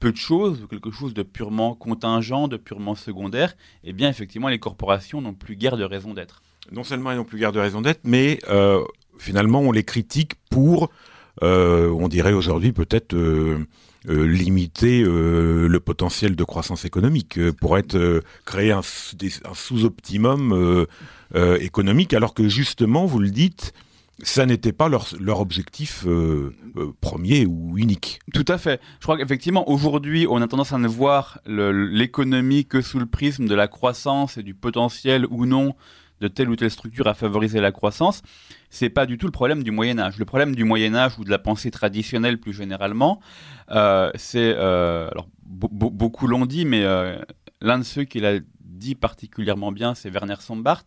peu 0.00 0.10
de 0.10 0.16
choses, 0.16 0.66
quelque 0.68 0.90
chose 0.90 1.14
de 1.14 1.22
purement 1.22 1.76
contingent, 1.76 2.48
de 2.48 2.56
purement 2.56 2.96
secondaire, 2.96 3.54
eh 3.84 3.92
bien 3.92 4.10
effectivement 4.10 4.48
les 4.48 4.58
corporations 4.58 5.22
n'ont 5.22 5.32
plus 5.32 5.54
guère 5.54 5.76
de 5.76 5.84
raison 5.84 6.12
d'être. 6.12 6.42
Non 6.72 6.82
seulement 6.82 7.12
elles 7.12 7.18
n'ont 7.18 7.24
plus 7.24 7.38
guère 7.38 7.52
de 7.52 7.60
raison 7.60 7.80
d'être, 7.80 8.00
mais 8.02 8.40
euh, 8.50 8.84
finalement 9.16 9.60
on 9.60 9.70
les 9.70 9.84
critique 9.84 10.32
pour, 10.50 10.90
euh, 11.44 11.88
on 11.90 12.08
dirait 12.08 12.32
aujourd'hui 12.32 12.72
peut-être 12.72 13.14
limiter 14.06 15.02
le 15.02 15.78
potentiel 15.78 16.36
de 16.36 16.44
croissance 16.44 16.84
économique, 16.84 17.38
pour 17.60 17.78
être 17.78 18.22
créer 18.44 18.72
un, 18.72 18.82
sous-optimum 18.82 20.86
économique, 21.60 22.14
alors 22.14 22.34
que 22.34 22.48
justement 22.48 23.06
vous 23.06 23.18
le 23.18 23.30
dites, 23.30 23.72
ça 24.22 24.46
n'était 24.46 24.72
pas 24.72 24.88
leur, 24.88 25.08
leur 25.18 25.40
objectif 25.40 26.04
euh, 26.06 26.54
euh, 26.76 26.92
premier 27.00 27.46
ou 27.46 27.76
unique. 27.76 28.20
Tout 28.32 28.44
à 28.48 28.58
fait. 28.58 28.80
Je 29.00 29.04
crois 29.04 29.16
qu'effectivement, 29.16 29.68
aujourd'hui, 29.68 30.26
on 30.28 30.40
a 30.40 30.46
tendance 30.46 30.72
à 30.72 30.78
ne 30.78 30.88
voir 30.88 31.40
l'économie 31.46 32.64
que 32.64 32.80
sous 32.80 32.98
le 32.98 33.06
prisme 33.06 33.46
de 33.46 33.54
la 33.54 33.68
croissance 33.68 34.38
et 34.38 34.42
du 34.42 34.54
potentiel 34.54 35.26
ou 35.30 35.46
non 35.46 35.74
de 36.20 36.28
telle 36.28 36.48
ou 36.48 36.56
telle 36.56 36.70
structure 36.70 37.06
à 37.06 37.14
favoriser 37.14 37.60
la 37.60 37.72
croissance. 37.72 38.22
C'est 38.70 38.90
pas 38.90 39.06
du 39.06 39.18
tout 39.18 39.26
le 39.26 39.32
problème 39.32 39.62
du 39.62 39.70
Moyen 39.70 39.98
Âge. 39.98 40.18
Le 40.18 40.24
problème 40.24 40.54
du 40.54 40.64
Moyen 40.64 40.94
Âge 40.94 41.18
ou 41.18 41.24
de 41.24 41.30
la 41.30 41.38
pensée 41.38 41.70
traditionnelle 41.70 42.38
plus 42.38 42.52
généralement, 42.52 43.20
euh, 43.70 44.10
c'est 44.14 44.54
alors 44.54 45.28
beaucoup 45.44 46.26
l'ont 46.26 46.46
dit, 46.46 46.64
mais 46.64 46.84
l'un 47.60 47.78
de 47.78 47.84
ceux 47.84 48.04
qui 48.04 48.20
l'a 48.20 48.38
dit 48.74 48.94
particulièrement 48.94 49.72
bien, 49.72 49.94
c'est 49.94 50.10
Werner 50.10 50.36
Sombart, 50.40 50.84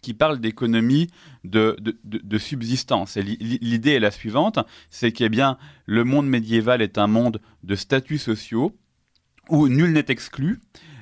qui 0.00 0.14
parle 0.14 0.38
d'économie 0.38 1.08
de, 1.44 1.76
de, 2.04 2.38
subsistance. 2.38 3.16
Et 3.16 3.22
l'idée 3.22 3.92
est 3.92 4.00
la 4.00 4.10
suivante, 4.10 4.58
c'est 4.90 5.12
que 5.12 5.26
bien, 5.28 5.58
le 5.86 6.04
monde 6.04 6.28
médiéval 6.28 6.82
est 6.82 6.98
un 6.98 7.06
monde 7.06 7.40
de 7.64 7.74
statuts 7.74 8.18
sociaux 8.18 8.76
où 9.48 9.68
nul 9.68 9.92
n'est 9.92 10.06
exclu 10.08 10.60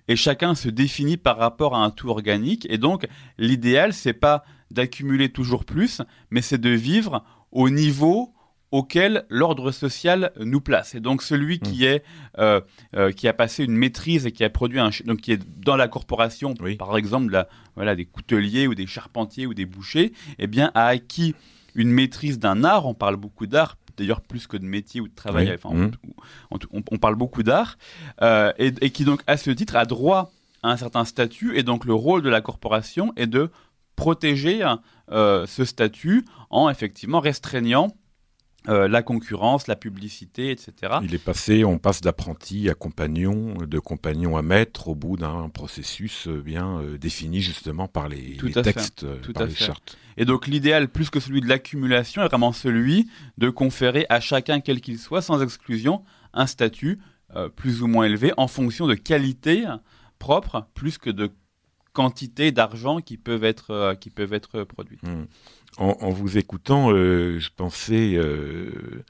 et 0.09 0.16
chacun 0.16 0.54
se 0.54 0.69
définit 0.69 1.16
par 1.16 1.37
rapport 1.37 1.75
à 1.75 1.85
un 1.85 1.90
tout 1.90 2.09
organique. 2.09 2.66
Et 2.71 2.78
donc, 2.78 3.07
l'idéal, 3.38 3.92
c'est 3.92 4.12
pas 4.12 4.45
d'accumuler 4.71 5.30
toujours 5.30 5.64
plus, 5.64 6.02
mais 6.30 6.42
c'est 6.42 6.59
de 6.59 6.71
vivre 6.71 7.25
au 7.52 7.71
niveau 7.71 8.35
auquel 8.71 9.25
l'ordre 9.28 9.73
social 9.73 10.33
nous 10.38 10.61
place. 10.61 10.95
Et 10.95 11.00
donc 11.00 11.23
celui 11.23 11.59
qui 11.59 11.80
hmm. 11.80 11.88
est 11.88 12.04
euh, 12.38 12.61
euh, 12.95 13.11
qui 13.12 13.26
a 13.28 13.33
passé 13.33 13.64
une 13.64 13.76
maîtrise 13.76 14.26
et 14.26 14.33
qui 14.33 14.45
a 14.45 14.50
produit 14.50 14.78
un 14.78 14.90
donc 15.04 15.21
qui 15.21 15.33
est 15.33 15.42
dans 15.59 15.76
la 15.76 15.88
corporation, 15.88 16.54
par 16.78 16.97
exemple 16.97 17.33
la, 17.33 17.49
voilà 17.75 17.97
des 17.97 18.04
couteliers 18.04 18.66
ou 18.66 18.75
des 18.75 18.87
charpentiers 18.87 19.47
ou 19.47 19.54
des 19.54 19.66
bouchers, 19.66 20.12
eh 20.38 20.47
bien 20.47 20.71
a 20.75 20.87
acquis 20.87 21.35
une 21.75 21.90
maîtrise 21.90 22.38
d'un 22.38 22.64
art. 22.64 22.87
On 22.87 22.95
parle 22.95 23.16
beaucoup 23.16 23.47
d'art, 23.47 23.76
d'ailleurs 24.00 24.21
plus 24.21 24.47
que 24.47 24.57
de 24.57 24.64
métier 24.64 25.00
ou 25.00 25.09
de 25.09 25.14
travail. 25.14 25.52
Enfin, 25.54 25.75
hmm. 25.75 25.90
on, 26.50 26.99
parle 26.99 27.14
beaucoup 27.14 27.42
d'art 27.42 27.78
euh, 28.23 28.52
et, 28.59 28.73
et, 28.80 28.90
qui 28.90 29.04
donc 29.04 29.23
à 29.26 29.37
ce 29.37 29.50
titre 29.50 29.76
a 29.76 29.85
droit 29.85 30.33
à 30.62 30.71
un 30.71 30.76
certain 30.76 31.04
statut. 31.04 31.57
Et 31.57 31.62
donc 31.62 31.85
le 31.85 31.95
rôle 31.95 32.23
de 32.23 32.28
la 32.28 32.40
corporation 32.40 33.12
est 33.16 33.26
de 33.26 33.50
protéger 33.97 34.64
ce 35.11 35.64
statut 35.64 36.25
en 36.49 36.71
effectivement 36.71 37.21
restreignant 37.21 37.95
euh, 38.69 38.88
la 38.88 39.02
concurrence, 39.02 39.67
la 39.69 39.76
publicité, 39.76 40.50
etc. 40.50 40.99
Il 41.02 41.14
est 41.14 41.25
passé, 41.25 41.64
on 41.64 41.79
passe 41.79 42.02
d'apprenti 42.02 42.69
à 42.69 42.75
compagnon, 42.75 43.55
de 43.55 43.79
compagnon 43.79 44.37
à 44.37 44.43
maître 44.43 44.88
au 44.88 44.95
bout 44.95 45.17
d'un 45.17 45.49
processus 45.49 46.29
euh, 46.29 46.43
bien 46.43 46.79
euh, 46.79 46.99
défini 46.99 47.40
justement 47.40 47.88
par 47.88 48.09
les, 48.09 48.37
textes, 48.62 49.07
par 49.33 49.47
les 49.47 49.55
chartes. 49.55 49.97
Et 50.19 50.26
donc 50.26 50.47
l'idéal, 50.47 50.88
plus 50.88 51.09
que 51.09 51.21
celui 51.21 51.40
de 51.40 51.49
l'accumulation, 51.49 52.23
est 52.23 52.29
vraiment 52.29 52.52
celui 52.52 53.09
de 53.38 53.49
conférer 53.49 54.05
à 54.11 54.21
chacun, 54.21 54.61
quel 54.61 54.83
qu'il 54.83 54.99
soit, 54.99 55.23
sans 55.23 55.40
exclusion, 55.43 56.02
un 56.35 56.47
statut 56.47 56.99
plus 57.55 57.81
ou 57.81 57.87
moins 57.87 58.05
élevé 58.07 58.33
en 58.37 58.49
fonction 58.49 58.88
de 58.88 58.95
qualité 58.95 59.64
propre, 60.19 60.67
plus 60.75 60.99
que 60.99 61.11
de 61.11 61.31
quantité 61.92 62.52
d'argent 62.52 63.00
qui 63.00 63.16
peuvent 63.16 63.44
être 63.44 63.94
qui 64.00 64.11
peuvent 64.11 64.32
être 64.32 64.64
produites. 64.64 65.02
Hmm 65.02 65.25
en, 65.76 66.11
vous 66.11 66.38
écoutant, 66.38 66.92
euh, 66.92 67.38
je 67.38 67.50
pensais 67.54 68.14
euh, 68.14 69.04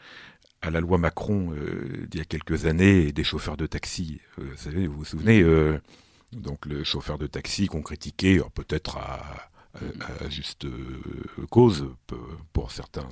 à 0.63 0.71
la 0.71 0.81
loi 0.81 0.99
Macron 0.99 1.53
euh, 1.53 2.07
d'il 2.09 2.19
y 2.19 2.23
a 2.23 2.25
quelques 2.25 2.67
années 2.67 3.13
des 3.13 3.25
chauffeurs 3.25 3.57
de 3.57 3.67
taxi. 3.67 4.21
vous 4.37 4.57
savez, 4.57 4.87
vous 4.87 4.99
vous 4.99 5.05
souvenez 5.05 5.45
donc 6.33 6.67
le 6.67 6.85
chauffeur 6.85 7.19
de 7.19 7.27
taxi 7.27 7.67
qu'on 7.67 7.83
critiquait, 7.83 8.41
peut-être 8.55 8.99
à, 8.99 9.49
juste 10.29 10.67
cause 11.51 11.89
pour 12.53 12.71
certains, 12.71 13.09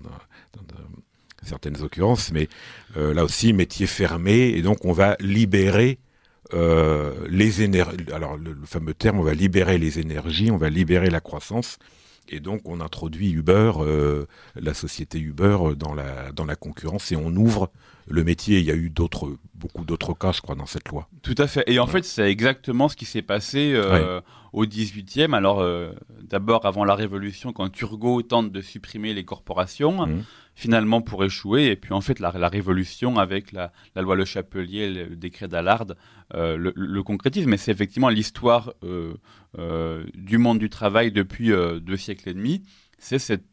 certaines 1.42 1.82
occurrences, 1.82 2.32
mais 2.32 2.48
là 2.96 3.24
aussi 3.24 3.52
métier 3.52 3.86
fermé 3.86 4.50
et 4.50 4.62
donc 4.62 4.84
on 4.84 4.92
va 4.92 5.16
libérer 5.20 5.98
les 6.52 7.62
énergies. 7.62 7.96
Alors 8.12 8.36
le, 8.36 8.56
fameux 8.64 8.94
terme, 8.94 9.18
on 9.18 9.22
va 9.22 9.34
libérer 9.34 9.78
les 9.78 9.98
énergies, 9.98 10.50
on 10.50 10.56
va 10.56 10.70
libérer 10.70 11.10
la 11.10 11.20
croissance 11.20 11.78
et 12.30 12.40
donc 12.40 12.62
on 12.64 12.80
introduit 12.80 13.30
Uber, 13.30 13.72
euh, 13.80 14.26
la 14.54 14.74
société 14.74 15.18
Uber, 15.18 15.58
euh, 15.60 15.74
dans 15.74 15.94
la, 15.94 16.32
dans 16.32 16.44
la 16.44 16.56
concurrence 16.56 17.10
et 17.12 17.16
on 17.16 17.34
ouvre 17.34 17.70
le 18.06 18.24
métier. 18.24 18.58
Il 18.58 18.64
y 18.64 18.70
a 18.70 18.74
eu 18.74 18.90
d'autres, 18.90 19.36
beaucoup 19.54 19.84
d'autres 19.84 20.14
cas, 20.14 20.32
je 20.32 20.40
crois, 20.40 20.54
dans 20.54 20.66
cette 20.66 20.88
loi. 20.88 21.08
Tout 21.22 21.34
à 21.38 21.46
fait. 21.46 21.64
Et 21.66 21.78
en 21.78 21.86
fait, 21.86 22.04
c'est 22.04 22.30
exactement 22.30 22.88
ce 22.88 22.96
qui 22.96 23.04
s'est 23.04 23.22
passé 23.22 23.72
euh, 23.74 24.20
au 24.52 24.64
18e. 24.64 25.34
Alors, 25.34 25.64
d'abord, 26.22 26.66
avant 26.66 26.84
la 26.84 26.94
Révolution, 26.94 27.52
quand 27.52 27.68
Turgot 27.68 28.22
tente 28.22 28.52
de 28.52 28.60
supprimer 28.60 29.14
les 29.14 29.24
corporations. 29.24 30.06
Mmh 30.06 30.22
finalement 30.58 31.00
pour 31.02 31.24
échouer. 31.24 31.66
Et 31.66 31.76
puis 31.76 31.92
en 31.92 32.00
fait, 32.00 32.18
la, 32.18 32.30
Révolution 32.48 33.18
avec 33.18 33.52
la, 33.52 33.70
loi 33.94 34.16
Le 34.16 34.24
Chapelier, 34.24 34.92
le, 34.92 35.14
décret 35.14 35.46
d'Allard, 35.46 35.86
euh, 36.34 36.72
le, 36.74 37.02
concrétise. 37.04 37.46
Mais 37.46 37.56
c'est 37.56 37.70
effectivement 37.70 38.08
l'histoire 38.08 38.72
euh, 38.82 39.14
euh, 39.56 40.04
du 40.14 40.36
monde 40.36 40.58
du 40.58 40.68
travail 40.68 41.12
depuis 41.12 41.50
deux 41.80 41.96
siècles 41.96 42.30
et 42.30 42.34
demi. 42.34 42.62
C'est 42.98 43.20
cette 43.20 43.44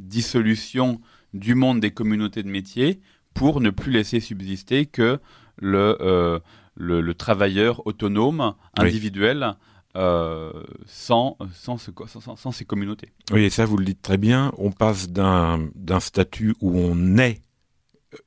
dissolution 0.00 1.00
du 1.32 1.54
monde 1.54 1.78
des 1.78 1.92
communautés 1.92 2.42
de 2.42 2.48
métiers 2.48 3.00
pour 3.34 3.60
ne 3.60 3.70
plus 3.70 3.92
laisser 3.92 4.18
subsister 4.18 4.86
que 4.86 5.20
le, 5.58 6.40
le, 6.74 7.14
travailleur 7.14 7.86
autonome, 7.86 8.54
individuel. 8.76 9.54
Euh, 9.94 10.64
sans, 10.86 11.36
sans, 11.52 11.76
sans, 11.76 12.52
ces 12.52 12.64
communautés. 12.64 13.12
Oui, 13.30 13.44
et 13.44 13.50
ça, 13.50 13.66
vous 13.66 13.76
le 13.76 13.84
dites 13.84 14.00
très 14.00 14.16
bien. 14.16 14.50
On 14.56 14.72
passe 14.72 15.10
d'un 15.10 15.68
statut 16.00 16.54
où 16.62 16.78
on 16.78 17.18
est 17.18 17.42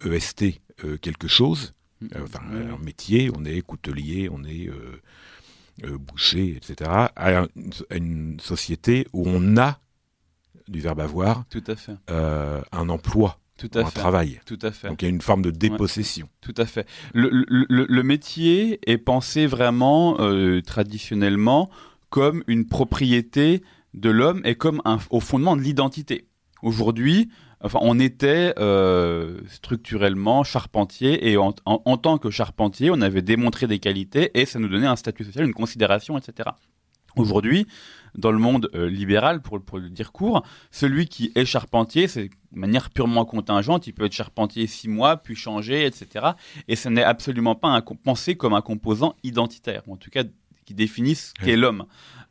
EST 0.05 0.62
euh, 0.84 0.98
quelque 0.98 1.27
chose, 1.27 1.74
euh, 2.15 2.24
enfin, 2.24 2.41
un 2.51 2.77
métier, 2.77 3.31
on 3.36 3.45
est 3.45 3.62
coutelier, 3.62 4.29
on 4.31 4.43
est 4.43 4.69
boucher, 5.84 6.55
etc., 6.55 6.91
à 7.15 7.48
une, 7.89 8.39
société 8.39 9.07
où 9.12 9.24
on 9.25 9.57
a, 9.57 9.79
du 10.67 10.81
verbe 10.81 11.00
avoir, 11.00 11.45
Tout 11.50 11.63
à 11.65 11.75
fait. 11.75 11.95
un 12.07 12.89
emploi. 12.89 13.39
Tout 13.58 13.72
à 13.74 13.80
un 13.80 13.84
travail. 13.84 14.42
Tout 14.46 14.60
à 14.62 14.72
fait. 14.72 14.90
Donc 14.90 15.02
il 15.02 15.06
y 15.06 15.08
a 15.08 15.10
une 15.10 15.22
forme 15.22 15.42
de 15.42 15.52
dépossession. 15.52 16.28
tout 16.42 16.54
à 16.58 16.66
fait. 16.66 16.88
Le, 17.14 17.30
le, 17.32 17.66
le, 17.70 18.04
métier 18.04 18.80
est 18.86 18.98
pensé 18.98 19.48
vraiment 19.48 20.18
euh, 20.20 20.62
traditionnellement 20.62 21.70
comme 22.10 22.44
une 22.48 22.68
propriété 22.68 23.64
de 23.94 24.10
l'homme 24.10 24.42
et 24.44 24.56
comme 24.56 24.82
un, 24.84 25.00
au 25.10 25.22
fondement 25.22 25.56
de 25.56 25.62
l'identité. 25.62 26.28
Aujourd'hui, 26.62 27.30
enfin, 27.62 27.80
on 27.82 28.00
était 28.00 28.54
euh, 28.60 29.40
structurellement 29.48 30.44
charpentier 30.44 31.30
et 31.30 31.38
en, 31.38 31.56
en, 31.66 31.98
tant 31.98 32.18
que 32.18 32.30
charpentier, 32.30 32.90
on 32.92 33.00
avait 33.00 33.22
démontré 33.22 33.68
des 33.68 33.80
qualités 33.80 34.32
et 34.34 34.46
ça 34.46 34.60
nous 34.60 34.68
donnait 34.68 34.88
un 34.88 34.96
statut 34.98 35.24
social, 35.24 35.46
une 35.46 35.54
considération, 35.54 36.18
etc. 36.18 36.50
Aujourd'hui, 37.16 37.68
dans 38.17 38.31
le 38.31 38.39
monde 38.39 38.69
euh, 38.75 38.89
libéral, 38.89 39.41
pour, 39.41 39.62
pour, 39.62 39.79
le 39.79 39.89
dire 39.89 40.12
court, 40.12 40.43
celui 40.72 41.07
qui 41.07 41.31
est 41.36 41.45
charpentier, 41.45 42.07
c'est 42.07 42.29
de 42.29 42.60
manière 42.60 42.89
purement 42.89 43.25
contingente, 43.25 43.88
il 43.88 43.93
peut 43.93 44.05
être 44.05 44.13
charpentier 44.13 44.67
six 44.67 44.88
mois, 44.88 45.17
puis 45.17 45.36
changer, 45.36 45.86
etc. 45.86 46.27
Et 46.67 46.75
ce 46.75 46.89
n'est 46.89 47.03
absolument 47.03 47.55
pas 47.55 47.69
un, 47.69 47.81
pensé 47.81 48.36
comme 48.36 48.53
un 48.53 48.62
composant 48.62 49.15
identitaire, 49.24 49.84
ou 49.88 49.93
en 49.93 49.98
tout 49.98 50.10
cas 50.10 50.24
qui 50.65 50.74
définisse 50.74 51.34
ce 51.38 51.45
qu'est 51.45 51.55
l'homme. 51.55 51.86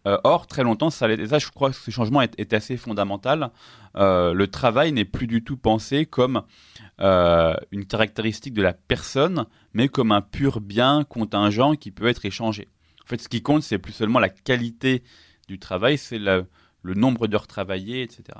Euh, 0.06 0.18
or, 0.24 0.46
très 0.46 0.64
longtemps, 0.64 0.90
ça, 0.90 1.10
et 1.10 1.26
ça, 1.26 1.38
je 1.38 1.48
crois 1.48 1.70
que 1.70 1.76
ce 1.76 1.90
changement 1.90 2.20
est, 2.20 2.52
assez 2.52 2.76
fondamental. 2.76 3.50
Euh, 3.96 4.34
le 4.34 4.48
travail 4.48 4.92
n'est 4.92 5.06
plus 5.06 5.26
du 5.26 5.42
tout 5.42 5.56
pensé 5.56 6.04
comme 6.04 6.42
euh, 7.00 7.54
une 7.70 7.86
caractéristique 7.86 8.52
de 8.52 8.62
la 8.62 8.74
personne, 8.74 9.46
mais 9.72 9.88
comme 9.88 10.12
un 10.12 10.20
pur 10.20 10.60
bien 10.60 11.04
contingent 11.04 11.74
qui 11.74 11.90
peut 11.90 12.06
être 12.06 12.26
échangé. 12.26 12.68
En 13.02 13.06
fait, 13.06 13.20
ce 13.20 13.28
qui 13.28 13.42
compte, 13.42 13.62
c'est 13.62 13.78
plus 13.78 13.92
seulement 13.92 14.18
la 14.18 14.28
qualité 14.28 15.02
du 15.46 15.58
travail, 15.58 15.98
c'est 15.98 16.18
le 16.18 16.46
nombre 16.84 17.26
d'heures 17.26 17.46
travaillées, 17.46 18.02
etc. 18.02 18.38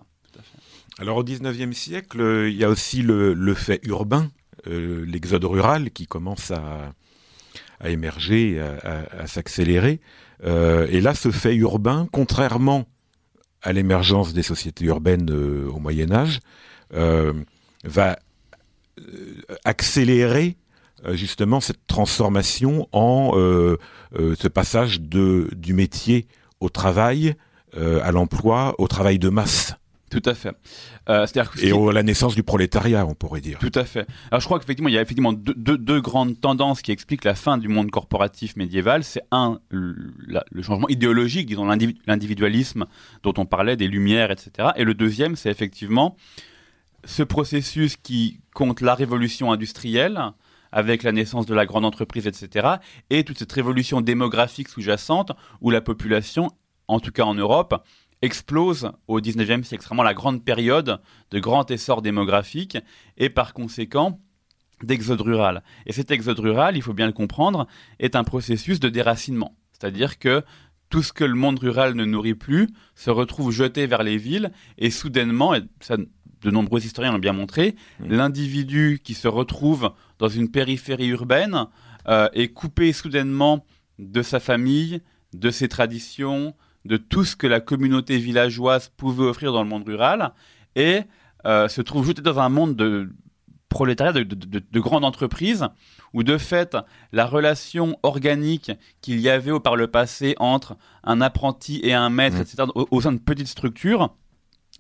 Alors 0.99 1.18
au 1.18 1.25
XIXe 1.25 1.76
siècle, 1.76 2.46
il 2.49 2.56
y 2.56 2.64
a 2.64 2.68
aussi 2.68 3.02
le, 3.02 3.54
fait 3.54 3.80
urbain, 3.84 4.30
l'exode 4.66 5.44
rural 5.44 5.90
qui 5.90 6.06
commence 6.06 6.50
à, 6.50 6.94
émerger, 7.84 8.61
à 8.61 9.26
s'accélérer. 9.26 10.00
Euh, 10.42 10.87
et 10.90 11.00
là, 11.00 11.14
ce 11.14 11.30
fait 11.30 11.54
urbain, 11.54 12.08
contrairement 12.12 12.87
à 13.62 13.73
l'émergence 13.73 14.32
des 14.34 14.42
sociétés 14.42 14.84
urbaines 14.87 15.30
euh, 15.30 15.68
au 15.70 15.78
Moyen 15.78 16.12
Âge, 16.12 16.40
euh, 16.94 17.32
va 17.84 18.18
accélérer 19.64 20.56
justement 21.12 21.61
cette 21.61 21.87
transformation 21.87 22.88
en 22.92 23.32
ce 23.34 24.49
passage 24.49 25.00
de, 25.00 25.50
du 25.54 25.75
métier 25.75 26.28
au 26.64 26.68
travail, 26.68 27.35
à 27.76 28.12
l'emploi, 28.12 28.75
au 28.78 28.87
travail 28.88 29.18
de 29.18 29.28
masse. 29.28 29.76
Tout 30.14 30.30
à 30.30 30.35
fait. 30.35 30.52
Euh, 31.09 31.26
et 31.61 31.73
à 31.73 31.92
la 31.92 32.02
naissance 32.04 32.37
du 32.37 32.44
prolétariat, 32.44 33.04
on 33.04 33.14
pourrait 33.14 33.40
dire. 33.40 33.59
Tout 33.59 33.73
à 33.75 33.85
fait. 33.85 34.06
Alors 34.30 34.40
je 34.40 34.47
crois 34.47 34.61
qu'effectivement, 34.61 34.88
il 34.88 34.94
y 34.94 34.99
a 34.99 35.02
effectivement 35.02 35.33
deux, 35.33 36.00
grandes 36.00 36.40
tendances 36.40 36.83
qui 36.83 36.92
expliquent 36.92 37.25
la 37.25 37.35
fin 37.35 37.59
du 37.59 37.66
monde 37.66 37.90
corporatif 37.90 38.54
médiéval. 38.54 39.02
C'est 39.02 39.23
un, 39.33 39.59
le, 39.71 40.62
changement 40.62 40.88
idéologique, 40.88 41.47
disons 41.47 41.66
l'individualisme 41.66 42.87
dont 43.25 43.35
on 43.38 43.44
parlait, 43.44 43.76
des 43.76 43.88
lumières, 43.88 44.30
etc. 44.30 44.68
Et 44.76 44.85
le 44.85 44.94
deuxième, 44.94 45.35
c'est 45.35 45.50
effectivement 45.50 46.16
ce 47.04 47.25
processus 47.25 47.97
qui 47.97 48.38
compte 48.54 48.80
la 48.83 48.94
révolution 48.94 49.50
industrielle, 49.50 50.21
avec 50.75 51.04
la 51.04 51.12
naissance 51.12 51.47
de 51.47 51.54
la 51.54 51.64
grande 51.64 51.87
entreprise, 51.87 52.26
etc., 52.26 52.69
et 53.09 53.23
toute 53.25 53.38
cette 53.38 53.52
révolution 53.52 54.00
démographique 54.00 54.69
sous-jacente 54.69 55.31
où 55.61 55.71
la 55.71 55.81
population, 55.81 56.50
en 56.88 56.99
tout 56.99 57.12
cas 57.12 57.23
en 57.23 57.35
Europe, 57.35 57.83
explose 58.23 58.90
au 59.07 59.21
19e 59.21 59.62
siècle. 59.62 59.83
C'est 59.83 59.88
vraiment 59.88 60.02
la 60.02 60.14
grande 60.14 60.45
période 60.45 61.00
de 61.31 61.38
grand 61.38 61.71
essor 61.71 62.02
démographique 62.02 62.76
et 63.16 63.31
par 63.31 63.54
conséquent 63.54 64.21
d'exode 64.83 65.21
rural. 65.21 65.62
Et 65.87 65.93
cet 65.93 66.11
exode 66.11 66.40
rural, 66.40 66.76
il 66.76 66.83
faut 66.83 66.93
bien 66.93 67.07
le 67.07 67.12
comprendre, 67.12 67.69
est 68.00 68.16
un 68.16 68.25
processus 68.25 68.81
de 68.81 68.88
déracinement. 68.88 69.57
C'est-à-dire 69.73 70.19
que 70.19 70.43
tout 70.90 71.02
ce 71.02 71.12
que 71.12 71.25
le 71.25 71.35
monde 71.35 71.61
rural 71.61 71.95
ne 71.95 72.04
nourrit 72.04 72.35
plus 72.35 72.69
se 72.97 73.11
retrouve 73.11 73.52
jeté 73.52 73.87
vers 73.87 74.02
les 74.02 74.16
villes 74.16 74.50
et 74.78 74.90
soudainement, 74.90 75.54
de 76.44 76.50
nombreux 76.50 76.84
historiens 76.84 77.10
l'ont 77.10 77.18
bien 77.18 77.32
montré, 77.32 77.74
mmh. 77.98 78.14
l'individu 78.14 79.00
qui 79.02 79.14
se 79.14 79.26
retrouve 79.26 79.92
dans 80.18 80.28
une 80.28 80.50
périphérie 80.50 81.08
urbaine 81.08 81.66
euh, 82.06 82.28
est 82.34 82.48
coupé 82.48 82.92
soudainement 82.92 83.64
de 83.98 84.22
sa 84.22 84.38
famille, 84.38 85.00
de 85.32 85.50
ses 85.50 85.68
traditions, 85.68 86.54
de 86.84 86.98
tout 86.98 87.24
ce 87.24 87.34
que 87.34 87.46
la 87.46 87.60
communauté 87.60 88.18
villageoise 88.18 88.92
pouvait 88.96 89.24
offrir 89.24 89.52
dans 89.52 89.62
le 89.62 89.68
monde 89.68 89.88
rural 89.88 90.32
et 90.76 91.00
euh, 91.46 91.66
se 91.68 91.80
trouve 91.80 92.06
jeté 92.06 92.20
dans 92.20 92.38
un 92.38 92.50
monde 92.50 92.76
de 92.76 93.10
prolétariat, 93.70 94.12
de, 94.12 94.22
de, 94.22 94.80
grandes 94.80 95.04
entreprises, 95.04 95.66
où 96.12 96.22
de 96.22 96.38
fait, 96.38 96.76
la 97.10 97.26
relation 97.26 97.98
organique 98.04 98.70
qu'il 99.00 99.18
y 99.18 99.28
avait 99.28 99.58
par 99.58 99.74
le 99.74 99.88
passé 99.88 100.36
entre 100.38 100.76
un 101.02 101.20
apprenti 101.20 101.80
et 101.82 101.92
un 101.92 102.08
maître, 102.08 102.36
mmh. 102.36 102.40
etc., 102.40 102.64
au, 102.74 103.00
sein 103.00 103.12
de 103.12 103.18
petites 103.18 103.48
structures, 103.48 104.14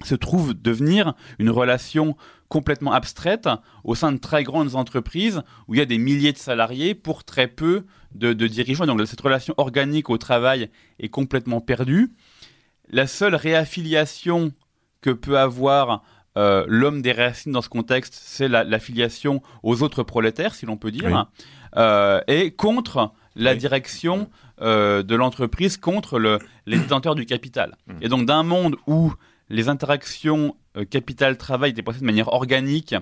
se 0.02 0.14
trouve 0.14 0.54
devenir 0.54 1.14
une 1.38 1.50
relation 1.50 2.16
complètement 2.48 2.92
abstraite 2.92 3.48
au 3.84 3.94
sein 3.94 4.12
de 4.12 4.18
très 4.18 4.44
grandes 4.44 4.74
entreprises 4.74 5.42
où 5.66 5.74
il 5.74 5.78
y 5.78 5.80
a 5.80 5.86
des 5.86 5.98
milliers 5.98 6.32
de 6.32 6.38
salariés 6.38 6.94
pour 6.94 7.24
très 7.24 7.48
peu 7.48 7.84
de, 8.14 8.32
dirigeants. 8.32 8.86
Donc 8.86 9.00
cette 9.06 9.20
relation 9.20 9.54
organique 9.56 10.10
au 10.10 10.18
travail 10.18 10.70
est 10.98 11.08
complètement 11.08 11.60
perdue. 11.60 12.12
La 12.88 13.06
seule 13.06 13.34
réaffiliation 13.34 14.52
que 15.00 15.10
peut 15.10 15.38
avoir 15.38 16.02
euh, 16.36 16.64
l'homme 16.68 17.02
des 17.02 17.12
racines 17.12 17.52
dans 17.52 17.62
ce 17.62 17.68
contexte, 17.68 18.14
c'est 18.14 18.48
l'affiliation 18.48 19.42
aux 19.62 19.82
autres 19.82 20.02
prolétaires, 20.02 20.54
si 20.54 20.66
l'on 20.66 20.76
peut 20.76 20.90
dire, 20.90 21.26
euh, 21.76 22.20
et 22.26 22.50
contre 22.50 23.12
la 23.36 23.54
direction 23.54 24.30
euh, 24.60 25.02
de 25.02 25.14
l'entreprise, 25.14 25.76
contre 25.76 26.18
le, 26.18 26.38
les 26.66 26.78
détenteurs 26.78 27.14
du 27.14 27.26
capital. 27.26 27.76
Mmh. 27.86 27.92
Et 28.02 28.08
donc 28.08 28.26
d'un 28.26 28.42
monde 28.42 28.76
où 28.86 29.12
les 29.54 29.68
interactions 29.68 30.56
capital-travail 30.90 31.70
étaient 31.70 31.82
pensées 31.82 32.00
de 32.00 32.04
manière 32.04 32.32
organique, 32.32 32.94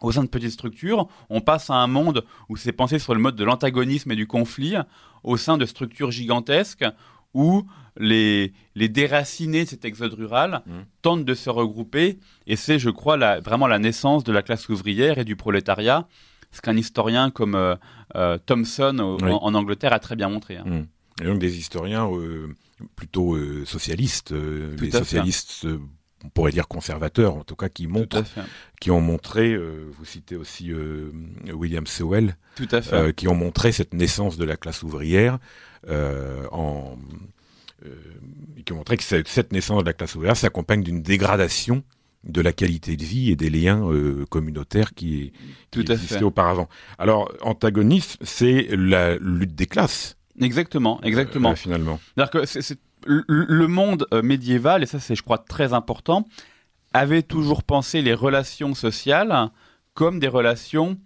au 0.00 0.12
sein 0.12 0.22
de 0.22 0.28
petites 0.28 0.50
structures, 0.50 1.08
on 1.30 1.40
passe 1.40 1.70
à 1.70 1.74
un 1.74 1.86
monde 1.86 2.24
où 2.48 2.56
c'est 2.56 2.72
pensé 2.72 2.98
sur 2.98 3.14
le 3.14 3.20
mode 3.20 3.36
de 3.36 3.44
l'antagonisme 3.44 4.12
et 4.12 4.16
du 4.16 4.26
conflit, 4.26 4.74
au 5.22 5.36
sein 5.36 5.56
de 5.56 5.64
structures 5.66 6.10
gigantesques 6.10 6.84
où 7.32 7.64
les, 7.96 8.52
les 8.74 8.88
déracinés 8.88 9.64
de 9.64 9.68
cet 9.68 9.84
exode 9.84 10.14
rural 10.14 10.62
mmh. 10.66 10.72
tentent 11.02 11.24
de 11.24 11.34
se 11.34 11.50
regrouper. 11.50 12.18
Et 12.46 12.56
c'est, 12.56 12.78
je 12.78 12.90
crois, 12.90 13.16
la, 13.16 13.40
vraiment 13.40 13.66
la 13.66 13.78
naissance 13.78 14.24
de 14.24 14.32
la 14.32 14.42
classe 14.42 14.68
ouvrière 14.68 15.18
et 15.18 15.24
du 15.24 15.36
prolétariat, 15.36 16.06
ce 16.52 16.60
qu'un 16.60 16.76
historien 16.76 17.30
comme 17.30 17.54
euh, 17.54 17.74
euh, 18.14 18.38
Thomson 18.38 19.18
en, 19.22 19.54
Angleterre 19.54 19.92
a 19.92 19.98
très 19.98 20.16
bien 20.16 20.28
montré. 20.28 20.56
Hein. 20.56 20.64
Mmh. 20.66 20.86
Et 21.22 21.26
donc 21.26 21.38
des 21.38 21.58
historiens 21.58 22.08
euh, 22.10 22.54
plutôt 22.96 23.36
socialistes, 23.64 24.32
les 24.32 24.90
socialistes 24.90 25.66
on 26.24 26.28
pourrait 26.30 26.52
dire 26.52 26.66
conservateurs, 26.68 27.36
en 27.36 27.44
tout 27.44 27.56
cas, 27.56 27.68
qui 27.68 27.86
montrent, 27.86 28.24
qui 28.80 28.90
ont 28.90 29.00
montré, 29.00 29.52
euh, 29.52 29.90
vous 29.96 30.04
citez 30.04 30.36
aussi 30.36 30.72
euh, 30.72 31.10
William 31.52 31.86
Sewell, 31.86 32.36
tout 32.56 32.68
à 32.70 32.80
fait. 32.80 32.96
Euh, 32.96 33.12
qui 33.12 33.28
ont 33.28 33.34
montré 33.34 33.72
cette 33.72 33.92
naissance 33.92 34.38
de 34.38 34.44
la 34.44 34.56
classe 34.56 34.82
ouvrière 34.82 35.38
en 36.50 36.96
qui 38.64 38.72
ont 38.72 38.76
montré 38.76 38.96
que 38.96 39.02
cette 39.02 39.52
naissance 39.52 39.82
de 39.82 39.86
la 39.86 39.92
classe 39.92 40.14
ouvrière 40.14 40.38
s'accompagne 40.38 40.82
d'une 40.82 41.02
dégradation 41.02 41.82
de 42.22 42.40
la 42.40 42.54
qualité 42.54 42.96
de 42.96 43.04
vie 43.04 43.30
et 43.30 43.36
des 43.36 43.50
liens 43.50 43.86
communautaires 44.30 44.94
qui, 44.94 45.34
qui 45.70 45.80
existaient 45.80 46.22
auparavant. 46.22 46.70
Alors, 46.96 47.30
antagoniste, 47.42 48.16
c'est 48.22 48.68
la 48.70 49.16
lutte 49.16 49.54
des 49.54 49.66
classes. 49.66 50.16
Exactement, 50.40 51.00
exactement. 51.02 51.54
finalement. 51.54 52.00
C'est-à-dire 52.16 52.30
que 52.30 52.76
le 53.06 53.66
monde 53.66 54.06
euh, 54.12 54.22
médiéval, 54.22 54.82
et 54.82 54.86
ça 54.86 54.98
c'est 54.98 55.14
je 55.14 55.22
crois 55.22 55.38
très 55.38 55.72
important, 55.72 56.26
avait 56.92 57.22
toujours 57.22 57.62
pensé 57.62 58.02
les 58.02 58.14
relations 58.14 58.74
sociales 58.74 59.50
comme 59.94 60.18
des 60.18 60.28
relations 60.28 60.98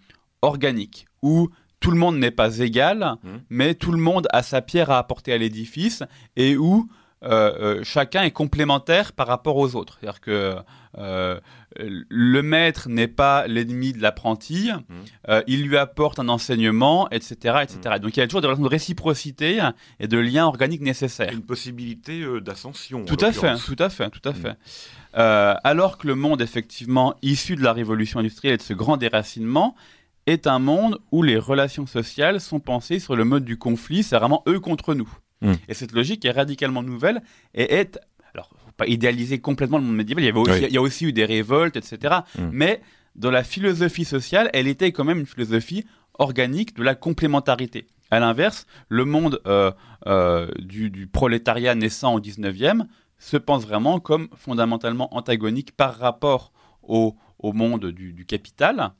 organiques, 0.43 1.07
où 1.23 1.51
tout 1.81 1.91
le 1.91 1.99
monde 1.99 2.19
n'est 2.19 2.31
pas 2.31 2.59
égal, 2.59 3.17
mmh. 3.23 3.29
mais 3.51 3.75
tout 3.75 3.93
le 3.93 3.99
monde 3.99 4.29
a 4.33 4.43
sa 4.43 4.63
pierre 4.63 4.91
à 4.91 4.99
apporter 4.99 5.33
à 5.33 5.39
l'édifice, 5.39 6.03
et 6.37 6.57
où 6.57 6.89
euh, 7.25 7.79
euh, 7.79 7.81
chacun 7.83 8.23
est 8.23 8.31
complémentaire 8.31 9.13
par 9.13 9.27
rapport 9.27 9.57
aux 9.57 9.75
autres. 9.75 9.99
C'est-à-dire 10.01 10.21
que 10.21 10.57
euh, 10.99 11.41
le 11.77 12.43
maître 12.43 12.89
n'est 12.89 13.09
pas 13.09 13.47
l'ennemi 13.47 13.93
de 13.93 14.01
l'apprenti, 14.01 14.71
mmh. 14.71 15.33
il 15.47 15.65
lui 15.65 15.77
apporte 15.77 16.19
un 16.19 16.29
enseignement, 16.29 17.09
etc., 17.11 17.59
etc. 17.63 17.79
Mmh. 17.85 17.99
Donc 17.99 18.17
il 18.17 18.21
y 18.21 18.23
a 18.23 18.27
toujours 18.27 18.41
des 18.41 18.47
relations 18.47 18.65
de 18.65 18.71
réciprocité 18.71 19.61
et 20.01 20.09
de 20.09 20.19
liens 20.19 20.47
organiques 20.47 20.81
nécessaires. 20.81 21.33
Une 21.33 21.43
possibilité 21.43 22.25
d'ascension. 22.41 23.05
Tout 23.05 23.17
à 23.21 23.33
fait, 23.33 23.57
tout 23.57 23.77
à 23.79 23.91
fait, 23.91 24.11
tout 24.11 24.29
à 24.29 24.33
fait. 24.33 24.57
alors 25.13 25.99
que 25.99 26.07
le 26.07 26.15
monde 26.15 26.41
effectivement 26.41 27.15
issu 27.23 27.57
de 27.57 27.63
la 27.63 27.73
révolution 27.73 28.21
industrielle 28.21 28.55
et 28.55 28.59
de 28.59 28.63
ce 28.63 28.75
grand 28.75 28.97
déracinement 28.97 29.75
est 30.27 30.47
un 30.47 30.59
monde 30.59 30.99
où 31.11 31.23
les 31.23 31.39
relations 31.39 31.87
sociales 31.87 32.41
sont 32.41 32.61
pensées 32.61 32.99
sur 32.99 33.17
le 33.17 33.25
mode 33.25 33.45
du 33.45 33.57
conflit, 33.57 34.03
c'est 34.03 34.17
vraiment 34.17 34.43
eux 34.47 34.61
contre 34.61 34.95
nous. 34.95 35.09
Hmm. 35.41 35.53
Et 35.69 35.75
cette 35.75 35.93
logique 35.93 36.25
est 36.25 36.31
radicalement 36.31 36.83
nouvelle 36.83 37.23
et 37.55 37.75
est, 37.75 37.99
alors, 38.35 38.51
faut 38.65 38.73
pas 38.77 38.87
idéaliser 38.87 39.39
complètement 39.39 39.79
le 39.79 39.85
monde 39.85 39.97
médiéval, 39.97 40.25
il 40.25 40.27
y, 40.27 40.31
avait 40.31 40.39
aussi, 40.41 40.65
il 40.65 40.73
y 40.73 40.79
a 40.79 40.83
aussi 40.83 41.07
eu 41.07 41.13
des 41.13 41.25
révoltes, 41.25 41.77
etc. 41.77 42.17
Hmm. 42.37 42.49
Mais 42.53 42.81
dans 43.15 43.31
la 43.31 43.45
philosophie 43.45 44.05
sociale, 44.05 44.51
elle 44.53 44.69
était 44.69 44.93
quand 44.93 45.05
même 45.05 45.21
une 45.21 45.27
philosophie 45.27 45.85
organique 46.19 46.75
de 46.77 46.83
la 46.83 46.95
complémentarité. 46.95 47.87
À 48.11 48.21
l'inverse, 48.21 48.67
le 48.89 49.05
monde 49.05 49.41
euh, 49.47 49.71
euh, 50.07 50.49
du, 50.59 51.07
prolétariat 51.07 51.75
naissant 51.75 52.15
au 52.15 52.21
19e 52.21 52.87
se 53.19 53.37
pense 53.37 53.65
vraiment 53.65 54.01
comme 54.01 54.29
fondamentalement 54.37 55.15
antagonique 55.15 55.73
par 55.73 55.99
rapport 55.99 56.53
au, 56.83 57.17
monde 57.43 57.87
du, 57.87 58.13
du, 58.13 58.25
capital. 58.25 58.93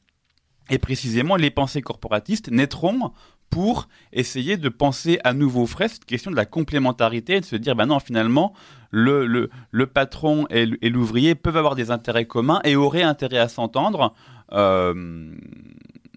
Et 0.69 0.79
précisément, 0.79 1.37
les 1.37 1.51
pensées 1.51 1.81
corporatistes 1.81 2.51
naîtront 2.51 3.13
pour 3.51 3.89
essayer 4.13 4.57
de 4.57 4.69
penser 4.69 5.19
à 5.25 5.33
nouveau 5.33 5.67
frais 5.67 5.89
cette 5.89 6.05
question 6.05 6.31
de 6.31 6.37
la 6.37 6.47
complémentarité 6.47 7.37
et 7.37 7.41
de 7.41 7.45
se 7.45 7.57
dire, 7.57 7.75
ben 7.75 7.87
non, 7.87 7.99
finalement, 7.99 8.53
le, 8.91 9.27
le, 9.27 9.51
le 9.71 9.87
patron 9.87 10.47
et 10.51 10.67
l'ouvrier 10.89 11.35
peuvent 11.35 11.57
avoir 11.57 11.75
des 11.75 11.91
intérêts 11.91 12.27
communs 12.27 12.61
et 12.65 12.77
auraient 12.77 13.03
intérêt 13.03 13.39
à 13.39 13.49
s'entendre, 13.49 14.15
euh, 14.53 15.35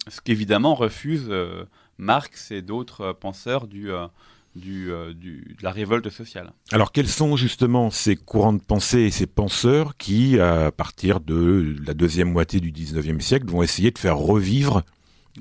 ce 0.08 0.22
qu'évidemment 0.22 0.76
refuse 0.76 1.28
euh, 1.30 1.66
Marx 1.98 2.52
et 2.52 2.62
d'autres 2.62 3.14
penseurs 3.14 3.68
du, 3.68 3.92
euh, 3.92 4.08
du, 4.56 4.92
euh, 4.92 5.14
du, 5.14 5.56
de 5.58 5.64
la 5.64 5.72
révolte 5.72 6.10
sociale. 6.10 6.52
Alors 6.72 6.92
quels 6.92 7.08
sont 7.08 7.36
justement 7.36 7.90
ces 7.90 8.16
courants 8.16 8.54
de 8.54 8.62
pensée 8.62 9.02
et 9.02 9.12
ces 9.12 9.28
penseurs 9.28 9.98
qui, 9.98 10.40
à 10.40 10.72
partir 10.72 11.20
de 11.20 11.76
la 11.86 11.94
deuxième 11.94 12.32
moitié 12.32 12.60
du 12.60 12.72
19e 12.72 13.20
siècle, 13.20 13.48
vont 13.48 13.64
essayer 13.64 13.92
de 13.92 14.00
faire 14.00 14.18
revivre 14.18 14.84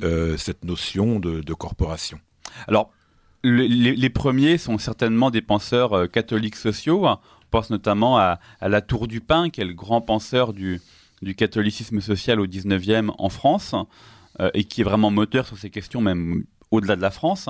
euh, 0.02 0.36
cette 0.36 0.64
notion 0.64 1.20
de, 1.20 1.54
corporation 1.54 2.18
Alors, 2.68 2.90
les, 3.42 4.10
premiers 4.10 4.58
sont 4.58 4.78
certainement 4.78 5.30
des 5.30 5.42
penseurs 5.42 5.92
euh, 5.92 6.06
catholiques 6.06 6.56
sociaux. 6.56 7.06
On 7.06 7.18
pense 7.50 7.70
notamment 7.70 8.18
à, 8.18 8.38
la 8.60 8.80
Tour 8.80 9.08
du 9.08 9.20
Pin, 9.20 9.50
qui 9.50 9.60
est 9.60 9.64
le 9.64 9.74
grand 9.74 10.00
penseur 10.00 10.52
du, 10.52 10.80
catholicisme 11.36 12.00
social 12.00 12.40
au 12.40 12.46
19e 12.46 13.10
en 13.18 13.28
France, 13.28 13.74
euh, 14.40 14.50
et 14.54 14.64
qui 14.64 14.80
est 14.80 14.84
vraiment 14.84 15.10
moteur 15.10 15.46
sur 15.46 15.58
ces 15.58 15.70
questions, 15.70 16.00
même 16.00 16.44
au-delà 16.70 16.96
de 16.96 17.02
la 17.02 17.10
France. 17.10 17.48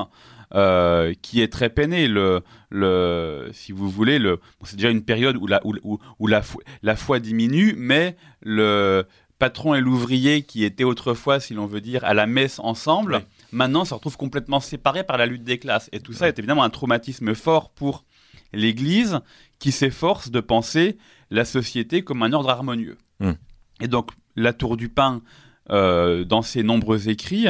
Qui 1.22 1.42
est 1.42 1.52
très 1.52 1.70
peiné. 1.70 2.08
Le, 2.08 3.50
si 3.52 3.70
vous 3.70 3.88
voulez, 3.88 4.18
c'est 4.64 4.74
déjà 4.74 4.90
une 4.90 5.04
période 5.04 5.36
où 5.36 5.46
la, 5.46 5.60
où, 5.64 6.26
la, 6.26 6.42
la 6.82 6.96
foi 6.96 7.20
diminue, 7.20 7.74
mais 7.76 8.16
le 8.42 9.06
patron 9.40 9.74
et 9.74 9.81
l'ouvrier 9.81 10.42
qui 10.42 10.62
étaient 10.62 10.85
autrefois, 10.85 11.40
si 11.40 11.55
l'on 11.55 11.66
veut 11.66 11.81
dire, 11.81 12.05
à 12.05 12.14
la 12.14 12.26
messe 12.26 12.61
ensemble, 12.61 13.16
oui. 13.16 13.22
maintenant 13.50 13.85
se 13.85 13.94
retrouvent 13.94 14.16
complètement 14.16 14.61
séparés 14.61 15.03
par 15.03 15.18
la 15.18 15.26
lutte 15.26 15.42
des 15.42 15.59
classes. 15.59 15.88
Et 15.90 15.98
tout 15.98 16.12
ça 16.12 16.29
est 16.29 16.38
évidemment 16.38 16.62
un 16.62 16.70
traumatisme 16.70 17.35
fort 17.35 17.70
pour 17.70 18.05
l'Église 18.53 19.18
qui 19.59 19.72
s'efforce 19.72 20.31
de 20.31 20.40
penser 20.40 20.98
la 21.31 21.44
société 21.44 22.03
comme 22.03 22.22
un 22.22 22.33
ordre 22.33 22.50
harmonieux. 22.50 22.98
Mmh. 23.18 23.33
Et 23.81 23.88
donc, 23.88 24.11
la 24.37 24.53
Tour 24.53 24.76
du 24.76 24.88
Pain, 24.88 25.22
euh, 25.70 26.24
dans 26.24 26.42
ses 26.42 26.62
nombreux 26.62 27.09
écrits, 27.09 27.48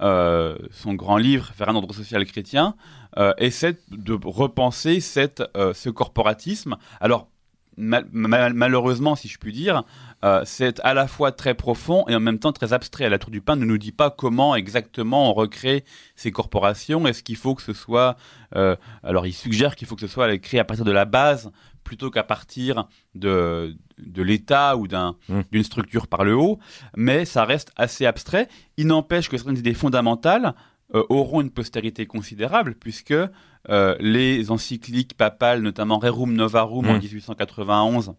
euh, 0.00 0.56
son 0.70 0.94
grand 0.94 1.16
livre 1.16 1.52
Vers 1.56 1.68
un 1.68 1.76
ordre 1.76 1.94
social 1.94 2.24
chrétien, 2.26 2.74
euh, 3.18 3.32
essaie 3.38 3.76
de 3.90 4.18
repenser 4.24 5.00
cette, 5.00 5.42
euh, 5.56 5.74
ce 5.74 5.90
corporatisme. 5.90 6.76
Alors, 7.00 7.28
mal, 7.76 8.06
mal, 8.12 8.54
malheureusement, 8.54 9.16
si 9.16 9.28
je 9.28 9.38
puis 9.38 9.52
dire, 9.52 9.82
euh, 10.24 10.42
c'est 10.44 10.80
à 10.80 10.94
la 10.94 11.06
fois 11.06 11.32
très 11.32 11.54
profond 11.54 12.04
et 12.08 12.14
en 12.14 12.20
même 12.20 12.38
temps 12.38 12.52
très 12.52 12.72
abstrait. 12.72 13.08
La 13.08 13.18
Tour 13.18 13.30
du 13.30 13.40
Pain 13.40 13.56
ne 13.56 13.64
nous 13.64 13.78
dit 13.78 13.92
pas 13.92 14.10
comment 14.10 14.54
exactement 14.54 15.30
on 15.30 15.34
recrée 15.34 15.84
ces 16.16 16.30
corporations. 16.30 17.06
Est-ce 17.06 17.22
qu'il 17.22 17.36
faut 17.36 17.54
que 17.54 17.62
ce 17.62 17.72
soit... 17.72 18.16
Euh, 18.54 18.76
alors, 19.02 19.26
il 19.26 19.32
suggère 19.32 19.76
qu'il 19.76 19.88
faut 19.88 19.94
que 19.94 20.02
ce 20.02 20.12
soit 20.12 20.38
créé 20.38 20.60
à 20.60 20.64
partir 20.64 20.84
de 20.84 20.92
la 20.92 21.04
base 21.04 21.50
plutôt 21.84 22.10
qu'à 22.10 22.22
partir 22.22 22.86
de, 23.14 23.76
de 23.98 24.22
l'État 24.22 24.76
ou 24.76 24.86
d'une 24.86 25.14
Mmh. 25.28 25.62
structure 25.62 26.06
par 26.06 26.24
le 26.24 26.36
haut, 26.36 26.58
mais 26.96 27.24
ça 27.24 27.44
reste 27.44 27.72
assez 27.76 28.06
abstrait. 28.06 28.48
Il 28.76 28.86
n'empêche 28.86 29.28
que 29.28 29.36
certaines 29.36 29.58
idées 29.58 29.74
fondamentales 29.74 30.54
euh, 30.94 31.04
auront 31.08 31.40
une 31.40 31.50
postérité 31.50 32.06
considérable, 32.06 32.74
puisque 32.74 33.12
euh, 33.12 33.96
les 34.00 34.50
encycliques 34.50 35.16
papales, 35.16 35.62
notamment 35.62 35.98
Rerum 35.98 36.34
Novarum 36.34 36.88
en 36.88 36.94
Mmh. 36.94 36.98
1891, 36.98 38.14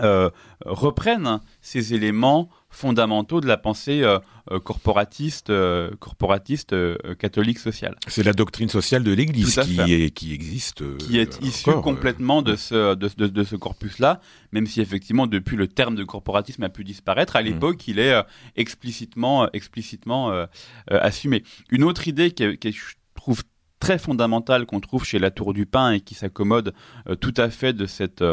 euh, 0.00 0.30
reprennent 0.64 1.40
ces 1.60 1.94
éléments 1.94 2.48
fondamentaux 2.74 3.40
de 3.40 3.46
la 3.46 3.56
pensée 3.56 4.02
euh, 4.02 4.18
euh, 4.50 4.58
corporatiste, 4.60 5.50
euh, 5.50 5.90
corporatiste 6.00 6.72
euh, 6.72 6.96
catholique 7.18 7.58
sociale. 7.58 7.96
C'est 8.08 8.22
la 8.24 8.32
doctrine 8.32 8.68
sociale 8.68 9.02
de 9.04 9.12
l'Église 9.12 9.60
qui, 9.64 9.76
fait. 9.76 9.90
est, 9.90 10.10
qui 10.10 10.34
existe. 10.34 10.82
qui 10.98 11.18
est 11.18 11.38
issue 11.42 11.70
complètement 11.82 12.42
de 12.42 12.56
ce, 12.56 12.94
de, 12.94 13.08
de- 13.16 13.26
de 13.28 13.44
ce 13.44 13.56
corpus-là, 13.56 14.20
même 14.52 14.66
si 14.66 14.80
effectivement 14.80 15.26
depuis 15.26 15.56
le 15.56 15.68
terme 15.68 15.94
de 15.94 16.04
corporatisme 16.04 16.62
a 16.64 16.68
pu 16.68 16.84
disparaître, 16.84 17.36
à 17.36 17.42
Mm. 17.42 17.46
l'époque 17.46 17.88
il 17.88 17.98
est 17.98 18.14
explicitement, 18.56 19.48
explicitement 19.52 20.46
assumé. 20.88 21.44
Une 21.70 21.84
autre 21.84 22.08
idée 22.08 22.32
qui, 22.32 22.42
est- 22.44 22.56
qui 22.56 22.72
je 22.72 22.94
trouve 23.14 23.42
très 23.80 23.98
fondamentale 23.98 24.64
qu'on 24.66 24.80
trouve 24.80 25.04
chez 25.04 25.18
la 25.18 25.30
Tour 25.30 25.52
du 25.52 25.66
Pin 25.66 25.92
et 25.92 26.00
qui 26.00 26.14
s'accommode 26.14 26.72
tout 27.20 27.34
à 27.36 27.50
fait 27.50 27.72
de 27.74 27.86
cette 27.86 28.24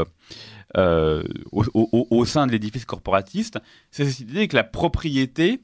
euh, 0.78 1.24
au, 1.52 1.64
au- 1.74 2.08
au 2.10 2.26
sein 2.26 2.48
de 2.48 2.52
l'édifice 2.52 2.86
corporatiste, 2.86 3.60
c'est 3.92 4.06
cette 4.06 4.20
idée 4.22 4.48
que 4.48 4.56
la 4.56 4.64
propriété 4.64 5.62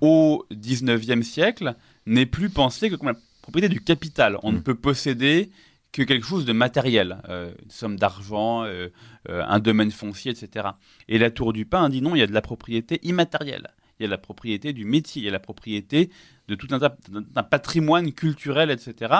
au 0.00 0.44
19e 0.52 1.22
siècle 1.22 1.74
n'est 2.06 2.26
plus 2.26 2.50
pensée 2.50 2.90
que 2.90 2.96
comme 2.96 3.08
la 3.08 3.16
propriété 3.42 3.68
du 3.72 3.80
capital. 3.80 4.38
On 4.42 4.52
Mm. 4.52 4.56
ne 4.56 4.60
peut 4.60 4.74
posséder 4.74 5.50
que 5.92 6.02
quelque 6.02 6.26
chose 6.26 6.44
de 6.44 6.52
matériel, 6.52 7.22
euh, 7.30 7.52
une 7.64 7.70
somme 7.70 7.96
d'argent, 7.98 8.64
euh, 8.64 8.90
un 9.28 9.58
domaine 9.60 9.90
foncier, 9.90 10.32
etc. 10.32 10.68
Et 11.08 11.16
la 11.18 11.30
Tour 11.30 11.52
du 11.54 11.64
Pain 11.64 11.88
dit 11.88 12.02
non, 12.02 12.14
il 12.14 12.18
y 12.18 12.22
a 12.22 12.26
de 12.26 12.34
la 12.34 12.42
propriété 12.42 13.00
immatérielle. 13.02 13.68
Il 13.98 14.02
y 14.02 14.06
a 14.06 14.10
la 14.10 14.18
propriété 14.18 14.74
du 14.74 14.84
métier, 14.84 15.22
il 15.22 15.24
y 15.24 15.28
a 15.28 15.32
la 15.32 15.38
propriété 15.40 16.10
de 16.48 16.54
tout 16.54 16.68
un, 16.70 17.42
patrimoine 17.42 18.12
culturel, 18.12 18.70
etc., 18.70 19.14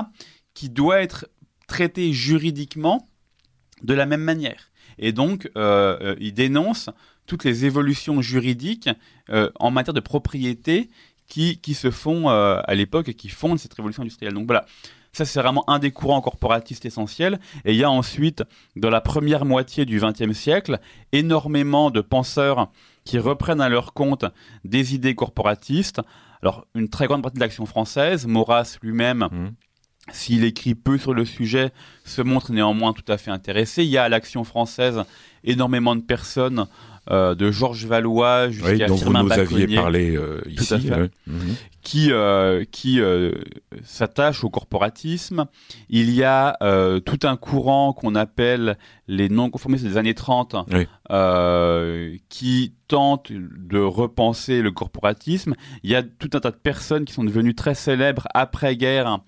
qui 0.53 0.69
doit 0.69 1.01
être 1.01 1.27
traité 1.67 2.13
juridiquement 2.13 3.09
de 3.83 3.95
la 3.95 4.05
même 4.05 4.21
manière. 4.23 4.71
Et 4.99 5.13
donc, 5.13 5.51
euh, 5.57 5.97
euh, 6.01 6.17
il 6.21 6.33
dénonce 6.35 6.91
toutes 7.27 7.45
les 7.45 7.65
évolutions 7.65 8.21
juridiques 8.23 8.89
euh, 9.31 9.51
en 9.59 9.71
matière 9.71 9.95
de 9.95 10.01
propriété 10.01 10.91
qui, 11.29 11.59
qui 11.59 11.75
se 11.75 11.91
font 11.91 12.31
euh, 12.31 12.61
à 12.65 12.75
l'époque 12.75 13.09
et 13.09 13.15
qui 13.15 13.29
fondent 13.29 13.59
cette 13.59 13.75
révolution 13.75 14.03
industrielle. 14.03 14.33
Donc 14.35 14.47
voilà, 14.47 14.65
ça 15.13 15.25
c'est 15.25 15.41
vraiment 15.41 15.69
un 15.69 15.79
des 15.79 15.91
courants 15.91 16.21
corporatistes 16.21 16.85
essentiels. 16.85 17.41
Et 17.65 17.73
il 17.73 17.79
y 17.79 17.85
a 17.85 17.91
ensuite, 17.91 18.45
dans 18.77 18.91
la 18.91 19.01
première 19.01 19.45
moitié 19.45 19.85
du 19.85 20.01
XXe 20.01 20.33
siècle, 20.39 20.79
énormément 21.13 21.91
de 21.91 22.01
penseurs 22.01 22.71
qui 23.05 23.19
reprennent 23.19 23.61
à 23.61 23.69
leur 23.69 23.93
compte 23.93 24.25
des 24.65 24.95
idées 24.95 25.15
corporatistes. 25.15 26.01
Alors, 26.43 26.67
une 26.75 26.89
très 26.89 27.07
grande 27.07 27.23
partie 27.23 27.37
de 27.37 27.41
l'action 27.41 27.67
française, 27.67 28.27
Maurras 28.27 28.79
lui-même, 28.83 29.29
Mhm. 29.33 29.55
S'il 30.13 30.45
écrit 30.45 30.75
peu 30.75 30.99
sur 30.99 31.15
le 31.15 31.25
sujet, 31.25 31.71
se 32.05 32.23
montre 32.23 32.53
néanmoins 32.53 32.93
tout 32.93 33.11
à 33.11 33.19
fait 33.19 33.31
intéressé. 33.31 33.85
Il 33.85 33.91
y 33.91 33.99
a 33.99 34.05
à 34.05 34.09
l'action 34.09 34.45
française 34.45 35.03
énormément 35.45 35.95
de 35.97 36.01
personnes, 36.03 36.67
euh, 37.11 37.35
de 37.37 37.53
Georges 37.53 37.87
Valois 37.87 38.47
Oui, 38.47 38.53
jusqu'à 38.53 38.87
dont 38.89 38.97
vous 38.97 39.33
aviez 39.33 39.77
parlé 39.77 40.17
euh, 40.17 40.41
ici. 40.49 40.75
à 40.75 40.79
fait. 40.81 40.91
ouais. 41.03 41.11
Mhm. 41.29 41.55
qui, 41.83 42.11
euh, 42.11 42.65
qui 42.73 43.01
euh, 43.01 43.31
s'attache 43.85 44.43
au 44.43 44.51
corporatisme. 44.51 45.47
Il 45.89 46.11
y 46.11 46.25
a 46.25 46.57
tout 47.05 47.21
un 47.23 47.37
courant 47.37 47.93
qu'on 47.93 48.17
appelle 48.17 48.77
les 49.07 49.29
non-conformistes 49.29 49.85
des 49.85 49.97
années 49.97 50.15
30 50.15 50.57
Oui. 50.73 50.87
euh, 51.13 52.17
qui 52.29 52.75
tentent 52.89 53.31
de 53.33 53.79
repenser 53.79 54.63
le 54.63 54.73
corporatisme. 54.73 55.55
Il 55.85 55.91
y 55.91 55.95
a 55.95 56.03
tout 56.03 56.31
un 56.35 56.41
tas 56.41 56.51
de 56.51 56.57
personnes 56.57 57.05
qui 57.05 57.13
sont 57.13 57.25
devenues 57.25 57.55
très 57.55 57.75
célèbres 57.77 58.27
après-guerre 58.35 59.19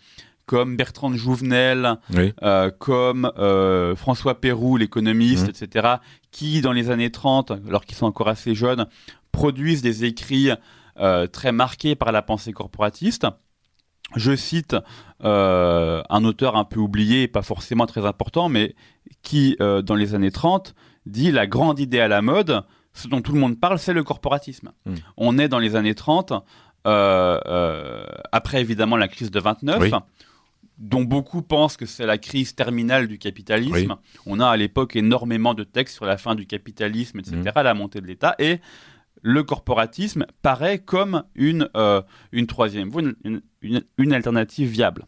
comme 0.49 0.77
Bertrand 0.77 1.11
de 1.11 1.17
Jouvenel, 1.17 1.97
Oui. 2.15 2.33
euh, 2.43 2.71
comme 2.79 3.31
euh, 3.39 3.95
François 3.95 4.41
Pérou, 4.41 4.77
l'économiste, 4.79 5.45
Mhm. 5.45 5.51
etc., 5.51 5.89
qui, 6.33 6.61
dans 6.63 6.73
les 6.73 6.91
années 6.91 7.11
30, 7.13 7.53
alors 7.69 7.85
qu'ils 7.85 7.97
sont 7.97 8.07
encore 8.07 8.29
assez 8.29 8.55
jeunes, 8.55 8.87
produisent 9.31 9.83
des 9.83 10.05
écrits 10.05 10.51
euh, 10.99 11.27
très 11.29 11.53
marqués 11.53 11.95
par 11.95 12.11
la 12.13 12.23
pensée 12.23 12.53
corporatiste. 12.53 13.27
Je 14.17 14.35
cite 14.35 14.75
un 15.21 16.25
auteur 16.25 16.57
un 16.57 16.65
peu 16.65 16.81
oublié, 16.81 17.23
et 17.25 17.29
pas 17.29 17.43
forcément 17.43 17.87
très 17.87 18.07
important, 18.07 18.49
mais 18.49 18.75
qui, 19.23 19.57
dans 19.59 19.95
les 19.95 20.15
années 20.15 20.31
30, 20.33 20.75
dit 21.07 21.31
la 21.31 21.47
grande 21.47 21.79
idée 21.79 22.01
à 22.01 22.09
la 22.09 22.23
mode, 22.23 22.63
ce 22.95 23.07
dont 23.09 23.21
tout 23.21 23.33
le 23.33 23.39
monde 23.41 23.61
parle, 23.61 23.79
c'est 23.79 23.93
le 23.93 24.03
corporatisme. 24.03 24.71
Mhm. 24.87 24.97
On 25.19 25.39
est 25.39 25.49
dans 25.49 25.59
les 25.59 25.77
années 25.77 25.95
30, 25.95 26.33
euh, 26.87 27.39
euh, 27.47 28.07
après 28.33 28.61
évidemment 28.63 28.97
la 28.97 29.09
crise 29.09 29.31
de 29.31 29.41
29, 29.41 29.79
Oui. 29.81 29.91
Dont 30.79 31.03
beaucoup 31.05 31.43
pensent 31.43 31.77
que 31.77 31.87
c'est 31.87 32.07
la 32.07 32.19
crise 32.19 32.55
terminale 32.55 33.09
du 33.09 33.19
capitalisme. 33.19 33.97
Oui. 34.01 34.23
On 34.27 34.41
a 34.41 34.47
à 34.49 34.57
l'époque 34.57 34.95
énormément 34.97 35.55
de 35.55 35.65
textes 35.65 35.95
sur 35.97 36.05
la 36.07 36.17
fin 36.17 36.35
du 36.35 36.47
capitalisme, 36.47 37.19
etc., 37.19 37.37
Mhm. 37.37 37.63
la 37.65 37.75
montée 37.75 38.01
de 38.01 38.07
l'État, 38.07 38.35
et 38.39 38.61
le 39.23 39.43
corporatisme 39.43 40.25
paraît 40.43 40.79
comme 40.79 41.25
une, 41.35 41.69
euh, 41.77 42.01
une 42.31 42.47
troisième 42.47 42.89
voie, 42.91 43.03
une, 43.03 43.17
une- 43.25 43.43
une- 43.63 43.83
une 43.99 44.13
alternative 44.13 44.69
viable. 44.69 45.07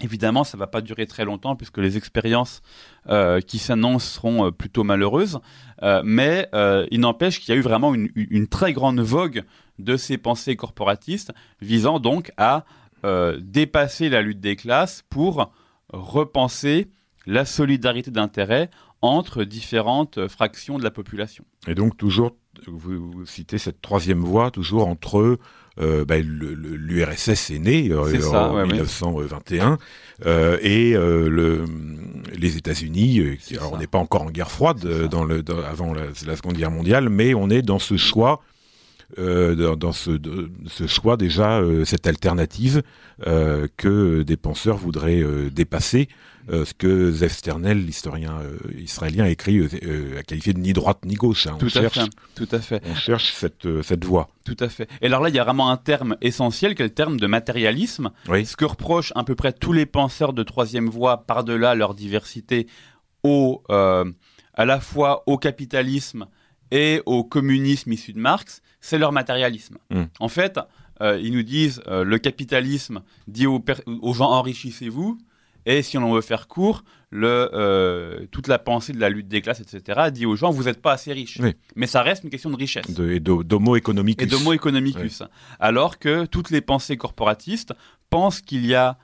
Évidemment, 0.00 0.44
ça 0.44 0.56
ne 0.56 0.60
va 0.60 0.68
pas 0.68 0.80
durer 0.80 1.06
très 1.06 1.24
longtemps 1.24 1.56
puisque 1.56 1.78
les 1.78 1.96
expériences 1.96 2.62
euh, 3.08 3.40
qui 3.40 3.58
s'annoncent 3.58 4.06
seront 4.14 4.46
euh, 4.46 4.50
plutôt 4.50 4.84
malheureuses, 4.84 5.38
Euh, 5.82 6.02
mais 6.04 6.48
il 6.90 6.98
n'empêche 6.98 7.38
qu'il 7.38 7.54
y 7.54 7.56
a 7.56 7.60
eu 7.60 7.62
vraiment 7.62 7.94
une, 7.94 8.08
une 8.16 8.48
très 8.48 8.72
grande 8.72 8.98
vogue 8.98 9.44
de 9.78 9.96
ces 9.96 10.18
pensées 10.18 10.56
corporatistes 10.56 11.32
visant 11.60 12.00
donc 12.00 12.32
à 12.36 12.64
euh, 13.04 13.38
dépasser 13.40 14.08
la 14.08 14.22
lutte 14.22 14.40
des 14.40 14.56
classes 14.56 15.04
pour 15.10 15.52
repenser 15.92 16.88
la 17.26 17.44
solidarité 17.44 18.10
d'intérêt 18.10 18.70
entre 19.02 19.44
différentes 19.44 20.26
fractions 20.28 20.78
de 20.78 20.82
la 20.84 20.90
population. 20.90 21.44
Et 21.68 21.74
donc 21.74 21.96
toujours, 21.96 22.36
vous, 22.66 23.10
vous 23.12 23.26
citez 23.26 23.58
cette 23.58 23.80
troisième 23.80 24.20
voie, 24.20 24.50
toujours 24.50 24.88
entre 24.88 25.38
euh, 25.80 26.04
bah, 26.04 26.18
le- 26.18 26.54
l'URSS 26.54 27.50
est 27.50 27.58
né 27.60 27.90
euh, 27.92 28.18
ça, 28.20 28.48
en 28.50 28.54
ouais, 28.56 28.62
ouais. 28.62 28.66
1921 28.66 29.78
euh, 30.26 30.58
et 30.62 30.92
le, 30.94 31.64
les 32.36 32.56
États-Unis. 32.56 33.20
alors 33.52 33.62
ça. 33.62 33.70
on 33.72 33.78
n'est 33.78 33.86
pas 33.86 33.98
encore 33.98 34.22
en 34.22 34.30
guerre 34.30 34.50
froide 34.50 34.80
C'est 34.82 35.02
ça. 35.02 35.08
dans 35.08 35.22
le, 35.24 35.42
dans- 35.44 35.58
avant 35.62 35.94
la, 35.94 36.06
la 36.26 36.36
Seconde 36.36 36.54
Guerre 36.56 36.72
mondiale, 36.72 37.08
mais 37.08 37.34
on 37.34 37.48
est 37.50 37.62
dans 37.62 37.78
ce 37.78 37.96
choix 37.96 38.42
dans, 39.16 39.76
dans 39.76 39.92
ce, 39.92 40.18
ce, 40.66 40.86
choix 40.86 41.16
déjà 41.16 41.62
cette 41.84 42.06
alternative 42.06 42.82
que 43.24 44.22
des 44.22 44.36
penseurs 44.36 44.76
voudraient 44.76 45.24
dépasser 45.50 46.08
euh, 46.50 46.64
ce 46.64 46.72
que 46.72 47.10
Zev 47.10 47.30
Sternel, 47.30 47.84
l'historien 47.84 48.38
euh, 48.40 48.56
israélien, 48.78 49.24
a 49.24 49.28
écrit, 49.28 49.58
euh, 49.58 50.18
a 50.18 50.22
qualifié 50.22 50.54
de 50.54 50.58
ni 50.58 50.72
droite 50.72 51.04
ni 51.04 51.14
gauche. 51.14 51.46
Hein. 51.46 51.56
Tout, 51.58 51.66
à 51.66 51.68
cherche, 51.68 51.98
fait, 51.98 52.10
tout 52.34 52.48
à 52.50 52.58
fait. 52.60 52.82
On 52.86 52.94
cherche 52.94 53.34
cette, 53.34 53.82
cette 53.82 54.04
voie. 54.04 54.30
Tout 54.46 54.56
à 54.60 54.70
fait. 54.70 54.88
Et 55.02 55.06
alors 55.06 55.20
là, 55.20 55.28
il 55.28 55.34
y 55.34 55.38
a 55.38 55.44
vraiment 55.44 55.70
un 55.70 55.76
terme 55.76 56.16
essentiel, 56.22 56.74
qui 56.74 56.80
est 56.80 56.86
le 56.86 56.94
terme 56.94 57.20
de 57.20 57.26
matérialisme. 57.26 58.10
Ce 58.26 58.56
que 58.56 58.64
reprochent 58.64 59.12
à 59.14 59.24
peu 59.24 59.34
près 59.34 59.52
tous 59.52 59.74
les 59.74 59.84
penseurs 59.84 60.32
de 60.32 60.42
troisième 60.42 60.88
voie, 60.88 61.26
par-delà 61.26 61.74
leur 61.74 61.94
diversité, 61.94 62.66
au, 63.22 63.62
à 63.68 64.64
la 64.64 64.80
fois 64.80 65.24
au 65.26 65.36
capitalisme 65.36 66.26
et 66.70 67.02
au 67.06 67.24
communisme 67.24 67.92
issu 67.92 68.12
de 68.12 68.18
Marx, 68.18 68.62
c'est 68.80 68.98
leur 68.98 69.12
matérialisme. 69.12 69.78
Hmm. 69.90 70.04
En 70.20 70.28
fait, 70.28 70.58
ils 71.00 71.32
nous 71.32 71.44
disent 71.44 71.80
le 71.86 72.18
capitalisme 72.18 73.02
dit 73.28 73.46
aux, 73.46 73.64
aux 74.02 74.14
gens 74.14 74.30
enrichissez-vous, 74.30 75.18
et 75.68 75.82
si 75.82 75.98
on 75.98 76.14
veut 76.14 76.22
faire 76.22 76.48
court, 76.48 76.82
le, 77.10 77.50
euh, 77.52 78.26
toute 78.30 78.48
la 78.48 78.58
pensée 78.58 78.94
de 78.94 79.00
la 79.00 79.10
lutte 79.10 79.28
des 79.28 79.42
classes, 79.42 79.60
etc., 79.60 80.10
dit 80.10 80.24
aux 80.24 80.34
gens, 80.34 80.50
vous 80.50 80.64
n'êtes 80.64 80.80
pas 80.80 80.92
assez 80.92 81.12
riches. 81.12 81.40
Mais 81.76 81.86
ça 81.86 82.02
reste 82.02 82.24
une 82.24 82.30
question 82.30 82.48
de 82.48 82.56
richesse. 82.56 82.90
De, 82.90 83.10
et 83.10 83.20
d'homo 83.20 83.76
economicus. 83.76 84.26
Et 84.26 84.30
d'homo 84.30 84.54
economicus. 84.54 85.22
Alors 85.60 85.98
que 85.98 86.24
toutes 86.24 86.50
les 86.50 86.62
pensées 86.62 86.96
corporatistes 86.96 87.74
pensent 88.08 88.40
qu'il 88.40 88.64
y 88.64 88.74
a 88.74 88.96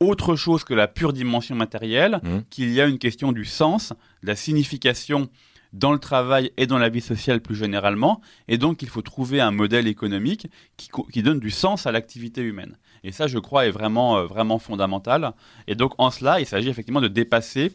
autre 0.00 0.36
chose 0.36 0.64
que 0.64 0.72
la 0.72 0.88
pure 0.88 1.12
dimension 1.12 1.54
matérielle, 1.54 2.20
mmh. 2.22 2.38
qu'il 2.48 2.72
y 2.72 2.80
a 2.80 2.86
une 2.86 2.98
question 2.98 3.32
du 3.32 3.44
sens, 3.44 3.92
de 4.22 4.28
la 4.28 4.36
signification 4.36 5.28
dans 5.72 5.92
le 5.92 5.98
travail 5.98 6.50
et 6.56 6.66
dans 6.66 6.78
la 6.78 6.88
vie 6.88 7.00
sociale 7.00 7.40
plus 7.40 7.54
généralement, 7.54 8.20
et 8.48 8.58
donc 8.58 8.82
il 8.82 8.88
faut 8.88 9.02
trouver 9.02 9.40
un 9.40 9.50
modèle 9.50 9.86
économique 9.86 10.48
qui, 10.76 11.22
donne 11.22 11.38
du 11.38 11.50
sens 11.50 11.86
à 11.86 11.92
l'activité 11.92 12.42
humaine. 12.42 12.76
Et 13.04 13.12
ça, 13.12 13.26
je 13.26 13.38
crois, 13.38 13.66
est 13.66 13.70
vraiment, 13.70 14.18
euh, 14.18 14.26
vraiment 14.26 14.58
fondamental. 14.58 15.32
Et 15.66 15.74
donc, 15.74 15.92
en 15.98 16.10
cela, 16.10 16.40
il 16.40 16.46
s'agit 16.46 16.68
effectivement 16.68 17.00
de 17.00 17.08
dépasser 17.08 17.72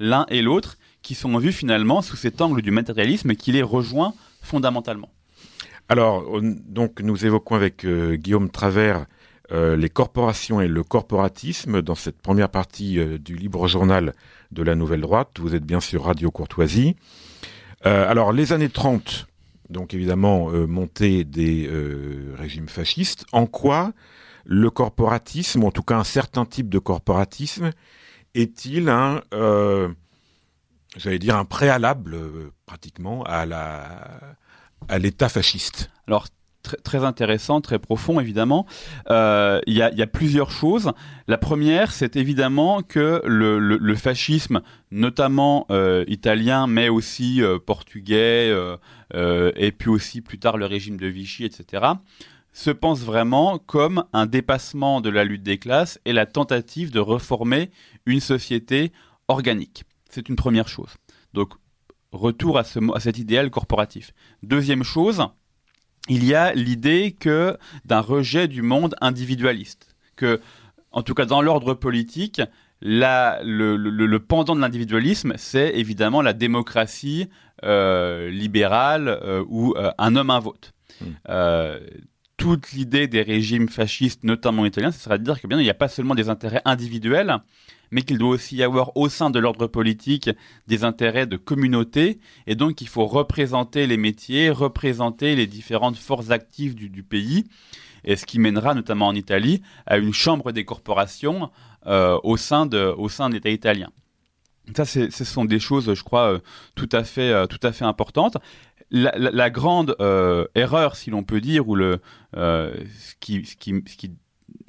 l'un 0.00 0.26
et 0.28 0.42
l'autre 0.42 0.76
qui 1.02 1.14
sont 1.14 1.38
vus 1.38 1.52
finalement 1.52 2.02
sous 2.02 2.16
cet 2.16 2.40
angle 2.40 2.60
du 2.60 2.70
matérialisme 2.70 3.34
qui 3.34 3.52
les 3.52 3.62
rejoint 3.62 4.12
fondamentalement. 4.42 5.10
Alors, 5.88 6.40
donc, 6.42 7.00
nous 7.00 7.24
évoquons 7.24 7.54
avec 7.54 7.84
euh, 7.84 8.16
Guillaume 8.16 8.50
Travers 8.50 9.06
euh, 9.52 9.76
les 9.76 9.88
corporations 9.88 10.60
et 10.60 10.66
le 10.68 10.82
corporatisme 10.82 11.80
dans 11.80 11.94
cette 11.94 12.20
première 12.20 12.48
partie 12.48 12.98
du 13.20 13.36
libre 13.36 13.68
journal 13.68 14.12
de 14.50 14.62
la 14.62 14.74
Nouvelle 14.74 15.00
Droite. 15.00 15.38
Vous 15.38 15.54
êtes 15.54 15.64
bien 15.64 15.80
sur 15.80 16.04
Radio 16.04 16.30
Courtoisie. 16.30 16.96
Alors, 17.82 18.32
les 18.32 18.52
années 18.52 18.68
30, 18.68 19.26
donc 19.70 19.94
évidemment, 19.94 20.50
montée 20.50 21.24
des 21.24 21.70
régimes 22.36 22.68
fascistes. 22.68 23.24
En 23.32 23.46
quoi 23.46 23.92
le 24.46 24.70
corporatisme, 24.70 25.64
en 25.64 25.70
tout 25.70 25.82
cas 25.82 25.96
un 25.96 26.04
certain 26.04 26.44
type 26.44 26.68
de 26.68 26.78
corporatisme, 26.78 27.70
est-il 28.34 28.88
un, 28.88 29.22
euh, 29.34 29.88
j'allais 30.96 31.18
dire, 31.18 31.36
un 31.36 31.44
préalable 31.44 32.14
euh, 32.14 32.52
pratiquement 32.64 33.24
à 33.24 33.46
l'État 34.98 35.28
fasciste? 35.28 35.90
Très 36.84 37.04
intéressant, 37.04 37.60
très 37.60 37.78
profond 37.78 38.20
évidemment. 38.20 38.66
Euh, 39.10 39.60
il 39.66 39.74
y, 39.74 39.82
a, 39.82 40.06
plusieurs 40.06 40.50
choses. 40.50 40.92
La 41.28 41.38
première, 41.38 41.92
c'est 41.92 42.16
évidemment 42.16 42.82
que 42.82 43.22
le, 43.24 43.94
fascisme, 43.94 44.62
notamment 44.90 45.66
italien, 46.06 46.66
mais 46.66 46.88
aussi 46.88 47.42
portugais, 47.66 48.54
et 49.14 49.72
puis 49.72 49.90
aussi 49.90 50.20
plus 50.20 50.38
tard 50.38 50.56
le 50.56 50.66
régime 50.66 50.96
de 50.96 51.06
Vichy, 51.06 51.44
etc., 51.44 51.82
se 52.56 52.70
pense 52.70 53.00
vraiment 53.00 53.58
comme 53.58 54.04
un 54.14 54.24
dépassement 54.24 55.02
de 55.02 55.10
la 55.10 55.24
lutte 55.24 55.42
des 55.42 55.58
classes 55.58 56.00
et 56.06 56.14
la 56.14 56.24
tentative 56.24 56.90
de 56.90 57.00
reformer 57.00 57.70
une 58.06 58.20
société 58.20 58.92
organique. 59.28 59.84
C'est 60.08 60.30
une 60.30 60.36
première 60.36 60.66
chose. 60.66 60.94
Donc, 61.34 61.52
retour 62.12 62.56
à, 62.56 62.64
ce, 62.64 62.78
à 62.94 63.00
cet 63.00 63.18
idéal 63.18 63.50
corporatif. 63.50 64.14
Deuxième 64.42 64.84
chose, 64.84 65.22
il 66.08 66.24
y 66.24 66.34
a 66.34 66.52
l'idée 66.54 67.16
que 67.18 67.56
d'un 67.84 68.00
rejet 68.00 68.48
du 68.48 68.62
monde 68.62 68.94
individualiste, 69.00 69.96
que, 70.16 70.40
en 70.92 71.02
tout 71.02 71.14
cas 71.14 71.26
dans 71.26 71.42
l'ordre 71.42 71.74
politique, 71.74 72.40
le, 72.82 74.16
pendant 74.18 74.54
de 74.54 74.60
l'individualisme, 74.60 75.34
c'est 75.36 75.70
évidemment 75.74 76.22
la 76.22 76.32
démocratie 76.32 77.28
euh, 77.64 78.30
libérale 78.30 79.08
euh, 79.08 79.44
ou 79.48 79.74
euh, 79.76 79.90
un 79.98 80.16
homme 80.16 80.30
un 80.30 80.40
vote. 80.40 80.72
Hmm 81.00 81.12
toute 82.46 82.70
l'idée 82.70 83.08
des 83.08 83.22
régimes 83.22 83.68
fascistes, 83.68 84.22
notamment 84.22 84.64
italiens, 84.64 84.92
ce 84.92 85.00
serait 85.00 85.18
de 85.18 85.24
dire 85.24 85.40
que 85.40 85.48
bien 85.48 85.58
il 85.58 85.64
n'y 85.64 85.70
a 85.70 85.74
pas 85.74 85.88
seulement 85.88 86.14
des 86.14 86.28
intérêts 86.28 86.62
individuels, 86.64 87.38
mais 87.90 88.02
qu'il 88.02 88.18
doit 88.18 88.28
aussi 88.28 88.54
y 88.54 88.62
avoir 88.62 88.96
au 88.96 89.08
sein 89.08 89.30
de 89.30 89.40
l'ordre 89.40 89.66
politique 89.66 90.30
des 90.68 90.84
intérêts 90.84 91.26
de 91.26 91.36
communauté, 91.36 92.20
et 92.46 92.54
donc 92.54 92.80
il 92.82 92.86
faut 92.86 93.06
représenter 93.06 93.88
les 93.88 93.96
métiers, 93.96 94.50
représenter 94.50 95.34
les 95.34 95.48
différentes 95.48 95.96
forces 95.96 96.30
actives 96.30 96.76
du, 96.76 97.02
pays, 97.02 97.48
et 98.04 98.14
ce 98.14 98.24
qui 98.26 98.38
mènera 98.38 98.74
notamment 98.74 99.08
en 99.08 99.16
Italie 99.16 99.60
à 99.84 99.98
une 99.98 100.14
chambre 100.14 100.52
des 100.52 100.64
corporations 100.64 101.50
euh, 101.88 102.16
au 102.22 102.36
sein 102.36 102.64
de 102.64 102.94
au 102.96 103.08
sein 103.08 103.28
de 103.28 103.34
l'État 103.34 103.50
italien. 103.50 103.90
Ça, 104.76 104.84
ce 104.84 105.10
sont 105.10 105.44
des 105.44 105.58
choses, 105.58 105.94
je 105.94 106.02
crois, 106.04 106.34
euh, 106.34 106.38
tout 106.76 106.88
à 106.92 107.02
fait, 107.02 107.32
euh, 107.32 107.46
tout 107.46 107.64
à 107.64 107.72
fait 107.72 107.84
importantes 107.84 108.36
la, 108.90 109.50
grande 109.50 109.96
euh, 110.00 110.46
erreur, 110.54 110.96
si 110.96 111.10
l'on 111.10 111.24
peut 111.24 111.40
dire, 111.40 111.68
ou 111.68 111.74
le, 111.74 112.00
euh, 112.36 112.74
ce, 112.98 113.14
qui, 113.20 113.44
ce, 113.44 113.56
qui, 113.56 113.74
ce, 113.86 113.96
qui, 113.96 114.12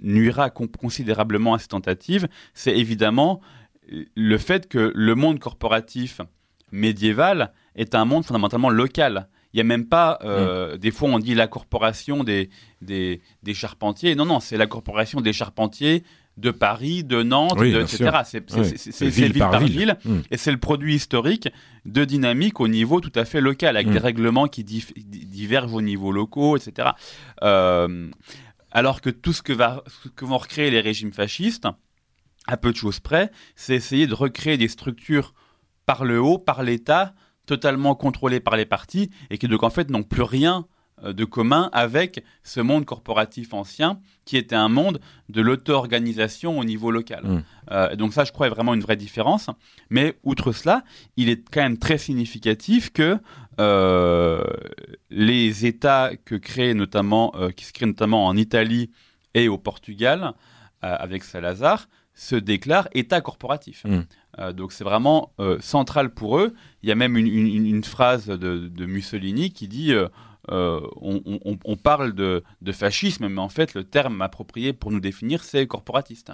nuira 0.04 0.50
considérablement 0.50 1.56
à 1.56 1.60
ces 1.60 1.70
tentatives, 1.70 2.28
c'est 2.54 2.78
évidemment 2.78 3.42
le 4.16 4.38
fait 4.38 4.68
que 4.68 4.92
le 4.94 5.16
monde 5.16 5.40
corporatif 5.40 6.22
médiéval 6.72 7.52
est 7.76 7.96
un 7.96 8.06
monde 8.06 8.26
fondamentalement 8.26 8.70
local. 8.70 9.28
Il 9.54 9.58
n'y 9.58 9.62
a 9.62 9.64
même 9.64 9.88
pas, 9.88 10.20
euh, 10.24 10.76
mm. 10.76 10.78
des 10.78 10.92
fois 10.92 11.10
on 11.10 11.20
dit 11.20 11.34
la 11.34 11.48
corporation 11.48 12.24
des, 12.24 12.50
des, 12.82 13.22
des 13.44 13.54
charpentiers. 13.54 14.14
Non, 14.16 14.26
non, 14.26 14.40
c'est 14.40 14.58
la 14.58 14.68
corporation 14.68 15.22
des 15.22 15.34
charpentiers 15.34 16.04
de 16.38 16.52
Paris, 16.52 17.04
de 17.04 17.24
Nantes, 17.24 17.62
etc. 17.62 18.12
C'est 18.24 19.08
ville, 19.08 19.34
par 19.38 19.60
ville, 19.60 19.98
hmm. 20.06 20.20
et 20.30 20.38
c'est 20.38 20.52
le 20.52 20.60
produit 20.60 20.96
historique 20.96 21.50
de 21.86 22.06
dynamique 22.06 22.60
au 22.60 22.68
niveau 22.68 23.02
tout 23.02 23.12
à 23.16 23.26
fait 23.26 23.42
local, 23.42 23.76
avec 23.76 23.90
des 23.90 24.00
hmm. 24.00 24.04
règlements 24.04 24.48
qui 24.48 24.64
divergent 24.64 25.74
au 25.74 25.82
niveau 25.82 26.12
locaux, 26.12 26.56
etc. 26.58 26.90
Euh, 27.44 28.10
alors 28.72 29.02
que 29.02 29.10
tout 29.10 29.34
ce 29.34 29.42
que, 29.42 29.54
va, 29.54 29.84
ce 30.04 30.10
que 30.10 30.26
vont 30.26 30.38
recréer 30.38 30.70
les 30.70 30.82
régimes 30.82 31.14
fascistes, 31.14 31.68
à 32.46 32.58
peu 32.58 32.72
de 32.72 32.78
choses 32.78 33.00
près, 33.00 33.32
c'est 33.56 33.76
essayer 33.76 34.08
de 34.08 34.14
recréer 34.14 34.58
des 34.58 34.68
structures 34.68 35.34
par 35.86 36.06
le 36.06 36.22
haut, 36.22 36.38
par 36.38 36.64
l'État, 36.64 37.14
totalement 37.46 37.96
contrôlées 37.96 38.40
par 38.40 38.58
les 38.58 38.66
partis, 38.66 39.10
et 39.30 39.38
qui 39.38 39.48
donc 39.48 39.64
en 39.64 39.70
fait 39.70 39.90
n'ont 39.90 40.04
plus 40.04 40.22
rien 40.22 40.68
de 41.04 41.26
commun 41.26 41.70
avec 41.74 42.24
ce 42.44 42.60
monde 42.60 42.86
corporatif 42.86 43.54
ancien 43.54 44.00
qui 44.26 44.36
était 44.36 44.56
un 44.56 44.68
monde 44.68 45.00
de 45.30 45.42
l'auto-organisation 45.42 46.58
au 46.58 46.64
niveau 46.64 46.92
local. 46.92 47.24
Mm. 47.24 47.44
Euh, 47.72 47.96
donc 47.96 48.14
ça, 48.14 48.24
je 48.24 48.32
crois, 48.32 48.48
est 48.48 48.50
vraiment 48.50 48.74
une 48.74 48.82
vraie 48.82 48.96
différence. 48.96 49.50
Mais 49.90 50.18
outre 50.24 50.52
cela, 50.52 50.84
il 51.16 51.30
est 51.30 51.44
quand 51.50 51.62
même 51.62 51.78
très 51.78 51.98
significatif 51.98 52.92
que 52.92 53.20
euh, 53.60 54.44
les 55.10 55.66
États 55.66 56.12
que 56.26 56.36
créent 56.36 56.74
notamment, 56.74 57.34
qui 57.56 57.66
se 57.66 57.74
créent 57.74 57.86
notamment 57.86 58.26
en 58.26 58.36
Italie 58.36 58.92
et 59.34 59.48
au 59.48 59.58
Portugal, 59.58 60.34
avec 60.82 61.24
Salazar, 61.24 61.88
se 62.14 62.36
déclarent 62.36 62.88
États 62.94 63.22
corporatifs. 63.22 63.86
Mm. 63.86 64.52
donc 64.54 64.72
c'est 64.72 64.84
vraiment 64.84 65.32
central 65.60 66.14
pour 66.14 66.40
eux. 66.40 66.54
Il 66.84 66.90
y 66.90 66.92
a 66.92 66.96
même 66.96 67.18
une, 67.18 67.84
phrase 67.84 68.28
de, 68.28 68.68
de, 68.68 68.86
Mussolini 68.86 69.52
qui 69.52 69.68
dit 69.68 69.94
euh, 69.94 70.08
on, 70.50 71.78
parle 71.82 72.14
de, 72.14 72.44
fascisme, 72.72 73.28
mais 73.28 73.42
en 73.42 73.50
fait, 73.50 73.74
le 73.74 73.84
terme 73.84 74.22
approprié 74.22 74.74
pour 74.74 74.92
nous 74.92 75.00
définir, 75.00 75.44
c'est 75.44 75.66
corporatiste. 75.68 76.32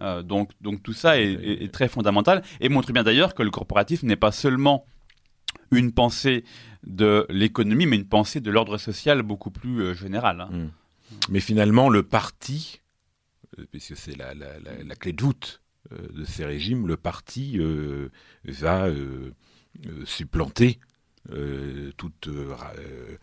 Euh, 0.00 0.22
donc, 0.22 0.50
donc 0.60 0.82
tout 0.82 0.92
ça 0.92 1.20
est, 1.20 1.72
très 1.72 1.88
fondamental 1.88 2.42
et 2.60 2.68
montre 2.68 2.92
bien 2.92 3.04
d'ailleurs 3.04 3.34
que 3.34 3.42
le 3.42 3.50
corporatisme 3.50 4.06
n'est 4.06 4.16
pas 4.16 4.32
seulement 4.32 4.86
une 5.70 5.92
pensée 5.92 6.44
de 6.84 7.26
l'économie, 7.28 7.86
mais 7.86 7.96
une 7.96 8.08
pensée 8.08 8.40
de 8.40 8.50
l'ordre 8.50 8.76
social 8.76 9.22
beaucoup 9.22 9.50
plus 9.50 9.82
euh, 9.82 9.94
général. 9.94 10.40
Hein. 10.40 10.48
Hmm. 10.50 10.70
Mais 11.28 11.40
finalement, 11.40 11.88
le 11.90 12.02
parti, 12.02 12.80
puisque 13.70 13.96
c'est 13.96 14.16
la, 14.16 14.34
clé 14.96 15.12
de 15.12 15.22
voûte 15.22 15.62
de 15.90 16.24
ces 16.24 16.44
régimes, 16.44 16.88
le 16.88 16.96
parti 16.96 17.58
va 18.44 18.88
supplanter 20.04 20.80
euh, 21.32 21.90
toute 21.96 22.28
euh, 22.28 22.54
euh, 22.78 23.16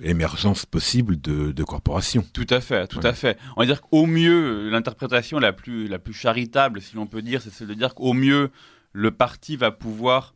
émergence 0.00 0.64
possible 0.64 1.20
de, 1.20 1.52
de, 1.52 1.64
corporations. 1.64 2.24
Tout 2.32 2.46
à 2.48 2.62
fait, 2.62 2.86
tout 2.86 3.00
à 3.02 3.12
fait. 3.12 3.36
On 3.56 3.60
va 3.60 3.66
dire 3.66 3.82
qu'au 3.82 4.06
mieux, 4.06 4.70
l'interprétation 4.70 5.38
la 5.38 5.52
plus, 5.52 5.86
la 5.86 5.98
plus 5.98 6.14
charitable, 6.14 6.80
si 6.80 6.96
l'on 6.96 7.06
peut 7.06 7.20
dire, 7.20 7.42
c'est 7.42 7.66
de 7.66 7.74
dire 7.74 7.94
qu'au 7.94 8.14
mieux, 8.14 8.50
le 8.92 9.10
parti 9.10 9.56
va 9.56 9.70
pouvoir 9.70 10.34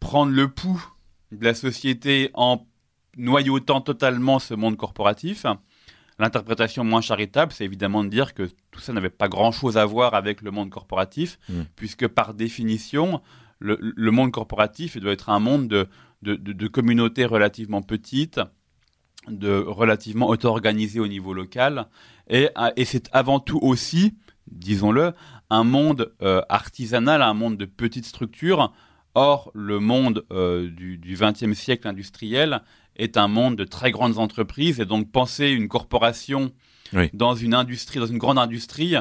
prendre 0.00 0.32
le 0.32 0.48
pouls 0.48 0.82
de 1.30 1.44
la 1.44 1.52
société 1.52 2.30
en 2.32 2.66
noyautant 3.18 3.82
totalement 3.82 4.38
ce 4.38 4.54
monde 4.54 4.78
corporatif. 4.78 5.44
L'interprétation 6.18 6.84
moins 6.84 7.02
charitable, 7.02 7.52
c'est 7.52 7.66
évidemment 7.66 8.02
de 8.02 8.08
dire 8.08 8.32
que 8.32 8.48
tout 8.70 8.80
ça 8.80 8.94
n'avait 8.94 9.10
pas 9.10 9.28
grand-chose 9.28 9.76
à 9.76 9.84
voir 9.84 10.14
avec 10.14 10.40
le 10.40 10.50
monde 10.50 10.70
corporatif, 10.70 11.38
Mm. 11.50 11.62
puisque 11.76 12.08
par 12.08 12.32
définition, 12.32 13.20
le, 13.58 13.78
le 13.80 14.10
monde 14.10 14.30
corporatif 14.32 14.94
il 14.94 15.00
doit 15.02 15.12
être 15.12 15.30
un 15.30 15.40
monde 15.40 15.68
de, 15.68 15.88
de, 16.22 16.34
de- 16.36 16.52
de 16.52 16.68
communautés 16.68 17.24
relativement 17.24 17.82
petites, 17.82 18.40
de 19.28 19.52
relativement 19.66 20.28
auto-organisées 20.28 21.00
au 21.00 21.08
niveau 21.08 21.34
local, 21.34 21.86
et, 22.30 22.48
et 22.76 22.84
c'est 22.84 23.08
avant 23.12 23.40
tout 23.40 23.58
aussi, 23.60 24.14
disons-le, 24.50 25.12
un 25.50 25.64
monde 25.64 26.14
euh, 26.22 26.40
artisanal, 26.48 27.20
un 27.22 27.34
monde 27.34 27.56
de 27.56 27.64
petites 27.66 28.06
structures. 28.06 28.72
Or, 29.14 29.50
le 29.54 29.80
monde 29.80 30.24
euh, 30.30 30.68
du 30.70 31.00
XXe 31.20 31.52
siècle 31.58 31.88
industriel 31.88 32.60
est 32.96 33.16
un 33.16 33.26
monde 33.28 33.56
de 33.56 33.64
très 33.64 33.90
grandes 33.90 34.18
entreprises, 34.18 34.78
et 34.80 34.84
donc 34.86 35.10
penser 35.10 35.48
une 35.50 35.68
corporation 35.68 36.52
Oui. 36.92 37.10
dans 37.12 37.34
une 37.34 37.54
industrie, 37.54 37.98
dans 37.98 38.06
une 38.06 38.18
grande 38.18 38.38
industrie, 38.38 38.94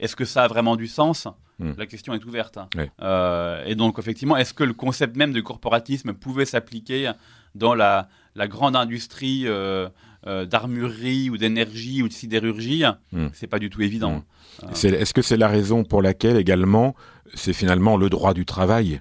est-ce 0.00 0.14
que 0.16 0.24
ça 0.24 0.44
a 0.44 0.48
vraiment 0.48 0.76
du 0.76 0.86
sens? 0.86 1.26
Hmm. 1.58 1.72
La 1.76 1.86
question 1.86 2.14
est 2.14 2.24
ouverte. 2.24 2.58
Oui. 2.76 2.84
Euh, 3.02 3.64
et 3.66 3.74
donc, 3.74 3.98
effectivement, 3.98 4.36
est-ce 4.36 4.54
que 4.54 4.64
le 4.64 4.74
concept 4.74 5.16
même 5.16 5.32
de 5.32 5.40
corporatisme 5.40 6.12
pouvait 6.12 6.44
s'appliquer 6.44 7.10
dans 7.54 7.74
la, 7.74 8.08
la 8.36 8.46
grande 8.46 8.76
industrie 8.76 9.42
euh, 9.46 9.88
euh, 10.26 10.44
d'armurerie 10.44 11.30
ou 11.30 11.36
d'énergie 11.36 12.02
ou 12.02 12.08
de 12.08 12.12
sidérurgie? 12.12 12.84
Hmm. 13.12 13.28
C'est 13.32 13.48
pas 13.48 13.58
du 13.58 13.70
tout 13.70 13.82
évident. 13.82 14.22
Hmm. 14.62 14.70
Est-ce 14.72 15.12
que 15.12 15.22
c'est 15.22 15.36
la 15.36 15.48
raison 15.48 15.84
pour 15.84 16.00
laquelle 16.00 16.36
également 16.36 16.94
c'est 17.34 17.52
finalement 17.52 17.96
le 17.96 18.08
droit 18.08 18.34
du 18.34 18.44
travail 18.44 19.00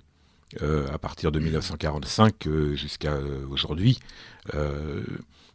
à 0.92 0.98
partir 0.98 1.32
de 1.32 1.40
1945 1.40 2.48
euh, 2.48 2.74
jusqu'à 2.74 3.16
aujourd'hui 3.52 4.00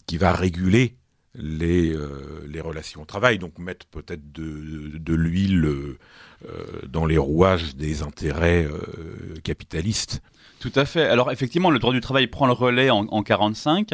qui 0.06 0.16
va 0.18 0.32
réguler 0.32 0.96
les, 1.34 1.94
euh, 1.94 2.44
les 2.46 2.60
relations 2.60 3.02
au 3.02 3.04
travail, 3.04 3.38
donc 3.38 3.58
mettre 3.58 3.86
peut-être 3.86 4.32
de, 4.32 5.14
l'huile 5.14 5.64
euh, 5.64 5.98
dans 6.88 7.06
les 7.06 7.18
rouages 7.18 7.74
des 7.74 8.02
intérêts 8.02 8.64
euh, 8.64 9.34
capitalistes. 9.42 10.22
Tout 10.60 10.72
à 10.74 10.84
fait. 10.84 11.06
Alors 11.06 11.32
effectivement, 11.32 11.70
le 11.70 11.78
droit 11.78 11.92
du 11.92 12.00
travail 12.00 12.26
prend 12.26 12.46
le 12.46 12.52
relais 12.52 12.90
en, 12.90 13.06
en 13.06 13.22
45 13.22 13.90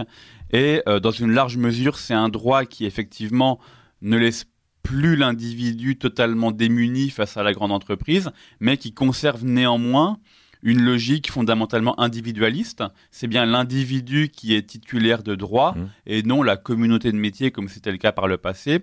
et 0.53 0.83
dans 1.03 1.11
une 1.11 1.31
large 1.31 1.57
mesure, 1.57 1.99
c'est 1.99 2.15
un 2.15 2.29
droit 2.29 2.65
qui 2.65 2.85
effectivement 2.87 3.59
ne 4.03 4.17
laisse 4.17 4.47
plus 4.83 5.17
l'individu 5.17 5.97
totalement 5.97 6.51
démuni 6.51 7.11
face 7.11 7.37
à 7.37 7.43
la 7.43 7.53
grande 7.53 7.73
entreprise, 7.73 8.31
mais 8.61 8.77
qui 8.77 8.93
conserve 8.93 9.45
néanmoins 9.45 10.19
une 10.63 10.83
logique 10.83 11.31
fondamentalement 11.31 11.99
individualiste. 12.01 12.83
C'est 13.11 13.27
bien 13.29 13.47
l'individu 13.47 14.29
qui 14.29 14.55
est 14.55 14.63
titulaire 14.63 15.23
de 15.23 15.35
droits 15.35 15.73
Mmh. 15.77 15.87
et 16.07 16.23
non 16.23 16.43
la 16.43 16.57
communauté 16.57 17.13
de 17.13 17.17
métier 17.17 17.51
comme 17.51 17.69
c'était 17.69 17.93
le 17.93 17.99
cas 17.99 18.13
par 18.13 18.27
le 18.29 18.37
passé. 18.39 18.81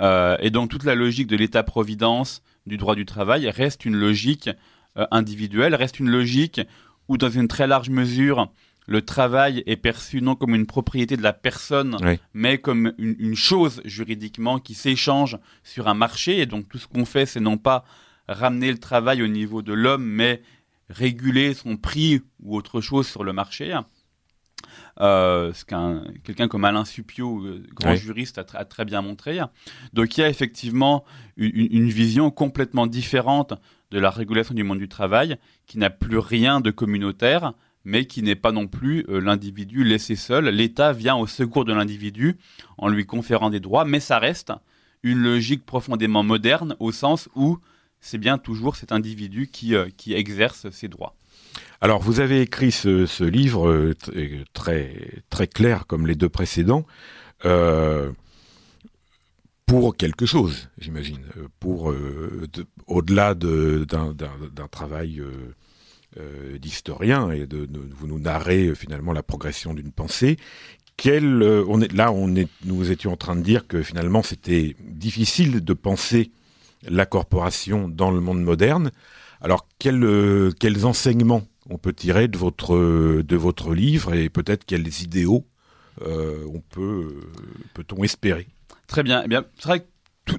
Euh, 0.00 0.36
et 0.40 0.50
donc 0.50 0.70
toute 0.70 0.84
la 0.84 0.94
logique 0.94 1.28
de 1.28 1.36
l'État-providence 1.36 2.42
du 2.66 2.76
droit 2.76 2.94
du 2.94 3.04
travail 3.04 3.48
reste 3.50 3.84
une 3.84 3.94
logique 3.96 4.50
euh, 4.96 5.06
individuelle, 5.10 5.74
reste 5.74 6.00
une 6.00 6.10
logique 6.10 6.60
où 7.08 7.16
dans 7.16 7.30
une 7.30 7.46
très 7.48 7.66
large 7.66 7.90
mesure, 7.90 8.50
le 8.86 9.02
travail 9.02 9.62
est 9.66 9.76
perçu 9.76 10.20
non 10.20 10.34
comme 10.34 10.54
une 10.54 10.66
propriété 10.66 11.16
de 11.16 11.22
la 11.22 11.32
personne, 11.32 11.96
Oui. 12.02 12.18
mais 12.34 12.58
comme 12.58 12.92
une, 12.98 13.14
une 13.18 13.34
chose 13.36 13.80
juridiquement 13.84 14.58
qui 14.58 14.74
s'échange 14.74 15.38
sur 15.62 15.88
un 15.88 15.94
marché. 15.94 16.40
Et 16.40 16.46
donc 16.46 16.68
tout 16.68 16.78
ce 16.78 16.86
qu'on 16.88 17.04
fait, 17.04 17.24
c'est 17.26 17.40
non 17.40 17.56
pas 17.56 17.84
ramener 18.28 18.70
le 18.72 18.78
travail 18.78 19.22
au 19.22 19.26
niveau 19.26 19.62
de 19.62 19.72
l'homme, 19.72 20.04
mais 20.04 20.42
réguler 20.88 21.54
son 21.54 21.76
prix 21.76 22.20
ou 22.42 22.56
autre 22.56 22.80
chose 22.80 23.06
sur 23.06 23.24
le 23.24 23.32
marché. 23.32 23.76
Euh, 25.00 25.52
ce 25.52 25.64
qu'un 25.64 26.04
quelqu'un 26.22 26.48
comme 26.48 26.64
Alain 26.64 26.84
Suppiot, 26.84 27.44
euh, 27.44 27.62
grand 27.74 27.92
Oui. 27.92 27.96
juriste, 27.96 28.38
a, 28.38 28.42
tr- 28.42 28.56
a 28.56 28.64
très 28.64 28.84
bien 28.84 29.02
montré. 29.02 29.38
Donc 29.92 30.16
il 30.16 30.20
y 30.20 30.24
a 30.24 30.28
effectivement 30.28 31.04
une 31.36 31.88
vision 31.88 32.30
complètement 32.30 32.86
différente 32.86 33.54
de 33.90 33.98
la 33.98 34.10
régulation 34.10 34.54
du 34.54 34.62
monde 34.64 34.78
du 34.78 34.88
travail, 34.88 35.36
qui 35.66 35.78
n'a 35.78 35.90
plus 35.90 36.18
rien 36.18 36.60
de 36.60 36.70
communautaire, 36.70 37.52
mais 37.84 38.06
qui 38.06 38.22
n'est 38.22 38.34
pas 38.36 38.52
non 38.52 38.66
plus 38.66 39.04
euh, 39.08 39.20
l'individu 39.20 39.84
laissé 39.84 40.16
seul. 40.16 40.48
L'État 40.48 40.92
vient 40.92 41.16
au 41.16 41.26
secours 41.26 41.64
de 41.64 41.72
l'individu 41.74 42.36
en 42.78 42.88
lui 42.88 43.04
conférant 43.04 43.50
des 43.50 43.60
droits, 43.60 43.84
mais 43.84 44.00
ça 44.00 44.18
reste 44.18 44.52
une 45.02 45.18
logique 45.22 45.66
profondément 45.66 46.22
moderne 46.22 46.76
au 46.78 46.92
sens 46.92 47.28
où 47.34 47.58
c'est 48.04 48.18
bien 48.18 48.36
toujours 48.38 48.76
cet 48.76 48.92
individu 48.92 49.48
qui, 49.48 49.74
euh, 49.74 49.88
qui 49.96 50.12
exerce 50.12 50.70
ses 50.70 50.88
droits. 50.88 51.16
Alors, 51.80 52.00
vous 52.02 52.20
avez 52.20 52.40
écrit 52.42 52.70
ce, 52.70 53.06
ce 53.06 53.24
livre 53.24 53.68
euh, 53.68 53.94
euh, 54.14 54.44
très 54.52 55.22
très 55.30 55.46
clair 55.46 55.86
comme 55.86 56.06
les 56.06 56.14
deux 56.14 56.28
précédents 56.28 56.86
pour 59.66 59.96
quelque 59.96 60.24
chose, 60.26 60.68
j'imagine, 60.78 61.24
pour 61.60 61.92
de- 61.92 62.66
au-delà 62.86 63.34
de- 63.34 63.86
d'un 63.86 64.68
travail 64.68 65.22
d'historien 66.58 67.30
et 67.30 67.46
de, 67.46 67.68
vous 67.90 68.06
nous 68.06 68.18
narrez 68.18 68.74
finalement 68.74 69.12
la 69.12 69.22
progression 69.22 69.74
d'une 69.74 69.90
pensée. 69.92 70.38
On 71.04 71.80
est 71.82 71.92
là, 71.92 72.12
on 72.12 72.34
est, 72.36 72.48
nous 72.64 72.90
étions 72.90 73.12
en 73.12 73.16
train 73.16 73.36
de 73.36 73.42
dire 73.42 73.66
que 73.66 73.82
finalement 73.82 74.22
c'était 74.22 74.76
difficile 74.80 75.62
de 75.62 75.74
penser 75.74 76.30
la 76.88 77.06
corporation 77.06 77.88
dans 77.88 78.10
le 78.10 78.20
monde 78.20 78.42
moderne. 78.42 78.90
Alors, 79.40 79.66
euh, 79.86 80.52
quels 80.58 80.86
enseignements 80.86 81.42
on 81.68 81.78
peut 81.78 81.92
tirer 81.92 82.28
de 82.28 82.38
votre, 82.38 82.76
votre 83.36 83.74
livre 83.74 84.14
et 84.14 84.28
peut-être 84.28 84.64
quels 84.64 85.02
idéaux 85.02 85.46
euh, 86.02 86.44
on 86.52 86.60
peut, 86.60 86.80
euh, 86.80 87.30
peut-on 87.74 88.02
espérer? 88.02 88.48
Très 88.86 89.02
bien. 89.02 89.22
Eh 89.24 89.28
bien, 89.28 89.44
c'est 89.58 89.68
vrai 89.68 89.80
que 89.80 89.86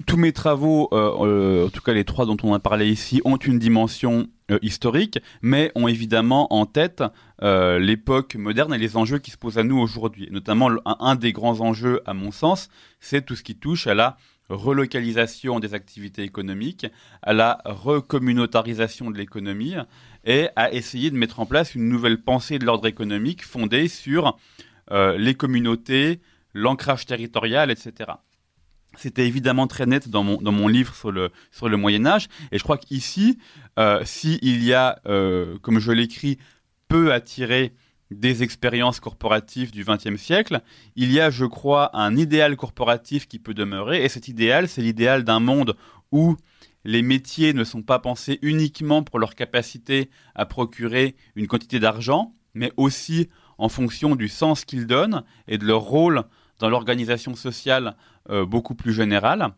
tous- 0.05 0.17
mes 0.17 0.33
travaux, 0.33 0.89
euh, 0.91 1.11
euh, 1.21 1.67
en 1.67 1.69
tout 1.69 1.81
cas 1.81 1.93
les 1.93 2.03
trois 2.03 2.25
dont 2.25 2.37
on 2.41 2.53
a 2.53 2.59
parlé 2.59 2.89
ici, 2.89 3.21
ont 3.25 3.37
une 3.37 3.59
dimension 3.59 4.27
euh, 4.49 4.57
historique, 4.61 5.19
mais 5.41 5.71
ont 5.75 5.87
évidemment 5.87 6.51
en 6.53 6.65
tête 6.65 7.03
euh, 7.43 7.77
l'époque 7.79 8.35
moderne 8.35 8.73
et 8.73 8.77
les 8.77 8.97
enjeux 8.97 9.19
qui 9.19 9.31
se 9.31 9.37
posent 9.37 9.57
à 9.57 9.63
nous 9.63 9.77
aujourd'hui. 9.77 10.27
Notamment, 10.31 10.69
un 10.85 11.15
des 11.15 11.33
grands 11.33 11.61
enjeux, 11.61 12.01
à 12.05 12.13
mon 12.13 12.31
sens, 12.31 12.69
c'est 12.99 13.23
tout 13.23 13.35
ce 13.35 13.43
qui 13.43 13.55
touche 13.55 13.87
à 13.87 13.93
la 13.93 14.17
relocalisation 14.49 15.59
des 15.59 15.73
activités 15.73 16.23
économiques, 16.23 16.87
à 17.21 17.33
la 17.33 17.61
recommunautarisation 17.65 19.11
de 19.11 19.17
l'économie 19.17 19.75
et 20.25 20.49
à 20.55 20.71
essayer 20.71 21.11
de 21.11 21.17
mettre 21.17 21.39
en 21.39 21.45
place 21.45 21.75
une 21.75 21.89
nouvelle 21.89 22.21
pensée 22.21 22.59
de 22.59 22.65
l'ordre 22.65 22.87
économique 22.87 23.43
fondée 23.43 23.87
sur 23.87 24.37
euh, 24.91 25.17
les 25.17 25.35
communautés, 25.35 26.19
l'ancrage 26.53 27.05
territorial, 27.05 27.71
etc. 27.71 28.11
C'était 28.97 29.27
évidemment 29.27 29.67
très 29.67 29.85
net 29.85 30.09
dans 30.09 30.23
mon, 30.23 30.41
dans 30.41 30.51
mon 30.51 30.67
livre 30.67 30.95
sur 30.95 31.11
le, 31.11 31.31
sur 31.51 31.67
le 31.67 31.77
Moyen 31.77 32.05
Âge. 32.05 32.27
Et 32.51 32.57
je 32.57 32.63
crois 32.63 32.77
qu'ici, 32.77 33.39
euh, 33.77 34.01
s'il 34.05 34.63
y 34.63 34.73
a, 34.73 34.99
euh, 35.07 35.57
comme 35.61 35.79
je 35.79 35.91
l'écris, 35.91 36.37
peu 36.87 37.11
à 37.11 37.19
tirer 37.19 37.73
des 38.11 38.43
expériences 38.43 38.99
corporatives 38.99 39.71
du 39.71 39.83
XXe 39.83 40.21
siècle, 40.21 40.61
il 40.95 41.11
y 41.11 41.19
a, 41.19 41.29
je 41.29 41.45
crois, 41.45 41.89
un 41.97 42.15
idéal 42.15 42.55
corporatif 42.55 43.27
qui 43.27 43.39
peut 43.39 43.53
demeurer. 43.53 44.03
Et 44.03 44.09
cet 44.09 44.27
idéal, 44.27 44.67
c'est 44.67 44.81
l'idéal 44.81 45.23
d'un 45.23 45.39
monde 45.39 45.75
où 46.11 46.35
les 46.83 47.01
métiers 47.01 47.53
ne 47.53 47.63
sont 47.63 47.81
pas 47.81 47.99
pensés 47.99 48.37
uniquement 48.41 49.03
pour 49.03 49.19
leur 49.19 49.35
capacité 49.35 50.09
à 50.35 50.45
procurer 50.45 51.15
une 51.35 51.47
quantité 51.47 51.79
d'argent, 51.79 52.33
mais 52.53 52.71
aussi 52.77 53.27
en 53.57 53.69
fonction 53.69 54.15
du 54.15 54.27
sens 54.27 54.65
qu'ils 54.65 54.85
donnent 54.85 55.23
et 55.47 55.57
de 55.57 55.65
leur 55.65 55.81
rôle 55.81 56.23
dans 56.59 56.69
l'organisation 56.69 57.35
sociale 57.35 57.95
euh, 58.29 58.45
beaucoup 58.45 58.75
plus 58.75 58.93
générale. 58.93 59.49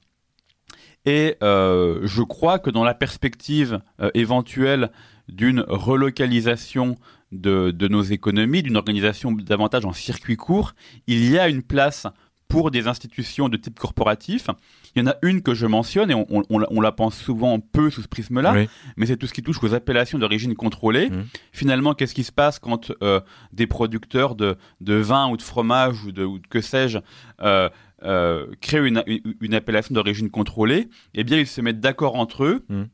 Et 1.06 1.36
euh, 1.42 2.02
je 2.04 2.22
crois 2.22 2.60
que 2.60 2.70
dans 2.70 2.84
la 2.84 2.94
perspective 2.94 3.82
euh, 4.02 4.10
éventuelle 4.14 4.92
d'une 5.28 5.62
relocalisation 5.68 6.96
de, 7.32 7.72
de 7.72 7.88
nos 7.88 8.02
économies, 8.04 8.64
d'une 8.64 8.78
organisation 8.78 9.32
davantage 9.32 9.86
en 9.86 9.94
circuit 9.94 10.38
court, 10.38 10.74
il 11.08 11.30
y 11.30 11.38
a 11.38 11.48
une 11.50 11.62
place 11.64 12.08
pour 12.48 12.72
des 12.72 12.88
institutions 12.88 13.50
de 13.50 13.58
type 13.58 13.78
corporatif. 13.78 14.48
Il 14.96 15.00
y 15.00 15.06
en 15.06 15.12
a 15.12 15.16
une 15.22 15.42
que 15.42 15.54
je 15.54 15.66
mentionne 15.66 16.10
et 16.10 16.14
on, 16.14 16.26
on- 16.30 16.46
on 16.50 16.80
la- 16.80 16.94
pense 16.94 17.18
souvent 17.18 17.60
peu 17.60 17.90
sous 17.90 18.02
ce 18.02 18.08
prisme-là, 18.08 18.54
Oui. 18.54 18.70
mais 18.96 19.06
c'est 19.06 19.18
tout 19.18 19.28
ce 19.28 19.34
qui 19.34 19.44
touche 19.44 19.62
aux 19.62 19.74
appellations 19.74 20.18
d'origine 20.18 20.56
contrôlée. 20.56 21.10
Mhm. 21.10 21.26
Finalement, 21.52 21.94
qu'est-ce 21.94 22.16
qui 22.16 22.24
se 22.24 22.32
passe 22.32 22.58
quand 22.60 22.94
euh, 23.04 23.20
des 23.52 23.68
producteurs 23.68 24.36
de, 24.36 24.56
de 24.80 24.94
vin 24.94 25.30
ou 25.30 25.36
de 25.36 25.42
fromage 25.42 26.06
ou 26.06 26.14
de, 26.14 26.24
ou 26.24 26.40
de 26.40 26.48
que 26.48 26.62
sais-je 26.62 27.00
euh, 27.42 27.70
euh, 28.04 28.48
créent 28.62 28.88
une, 28.88 29.04
une, 29.08 29.20
une 29.42 29.54
appellation 29.54 29.94
d'origine 29.94 30.30
contrôlée? 30.30 30.88
Eh 31.16 31.26
bien, 31.26 31.38
ils 31.40 31.48
se 31.48 31.60
mettent 31.60 31.82
d'accord 31.82 32.16
entre 32.16 32.46
eux 32.46 32.66
Mhm. 32.70 32.88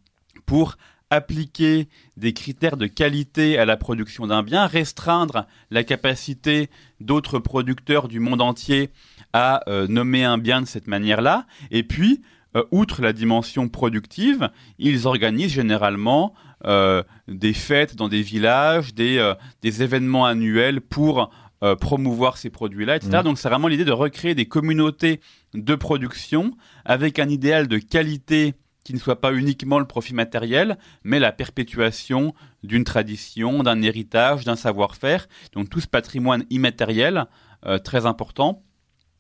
pour 0.47 0.77
appliquer 1.13 1.87
des 2.17 2.33
critères 2.33 2.77
de 2.77 2.87
qualité 2.87 3.57
à 3.57 3.65
la 3.65 3.77
production 3.77 4.27
d'un 4.27 4.43
bien, 4.43 4.65
restreindre 4.65 5.45
la 5.71 5.83
capacité 5.83 6.69
d'autres 6.99 7.39
producteurs 7.39 8.07
du 8.07 8.19
monde 8.19 8.41
entier 8.41 8.89
à 9.31 9.61
euh, 9.67 9.87
nommer 9.87 10.23
un 10.23 10.37
bien 10.37 10.61
de 10.61 10.67
cette 10.67 10.87
manière-là, 10.87 11.45
et 11.71 11.83
puis, 11.83 12.21
euh, 12.55 12.63
outre 12.71 13.01
la 13.01 13.13
dimension 13.13 13.67
productive, 13.69 14.49
ils 14.77 15.07
organisent 15.07 15.53
généralement 15.53 16.33
euh, 16.65 17.03
des 17.27 17.53
fêtes 17.53 17.95
dans 17.95 18.09
des 18.09 18.21
villages, 18.21 18.93
des, 18.93 19.33
des 19.61 19.83
événements 19.83 20.25
annuels 20.25 20.81
pour 20.81 21.31
promouvoir 21.79 22.35
ces 22.35 22.49
produits-là, 22.49 22.97
etc. 22.97 23.19
Mm. 23.21 23.23
Donc 23.23 23.39
c'est 23.39 23.47
vraiment 23.47 23.69
l'idée 23.69 23.85
de 23.85 23.93
recréer 23.93 24.35
des 24.35 24.47
communautés 24.47 25.21
de 25.53 25.75
production 25.75 26.51
avec 26.83 27.19
un 27.19 27.29
idéal 27.29 27.69
de 27.69 27.77
qualité 27.77 28.53
qui 28.83 28.93
ne 28.93 28.99
soit 28.99 29.21
pas 29.21 29.33
uniquement 29.33 29.79
le 29.79 29.85
profit 29.85 30.13
matériel, 30.13 30.77
mais 31.03 31.19
la 31.19 31.31
perpétuation 31.31 32.33
d'une 32.63 32.83
tradition, 32.83 33.63
d'un 33.63 33.81
héritage, 33.81 34.43
d'un 34.43 34.55
savoir-faire. 34.55 35.27
Donc 35.53 35.69
tout 35.69 35.79
ce 35.79 35.87
patrimoine 35.87 36.45
immatériel 36.49 37.25
euh, 37.65 37.77
très 37.77 38.05
important. 38.05 38.63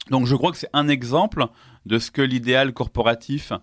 Donc 0.09 0.25
je 0.27 0.35
crois 0.35 0.51
que 0.51 0.57
c'est 0.57 0.69
un 0.73 0.87
exemple 0.87 1.47
de 1.85 1.97
ce 1.97 2.11
que 2.11 2.21
l'idéal 2.21 2.73
corporatif 2.73 3.53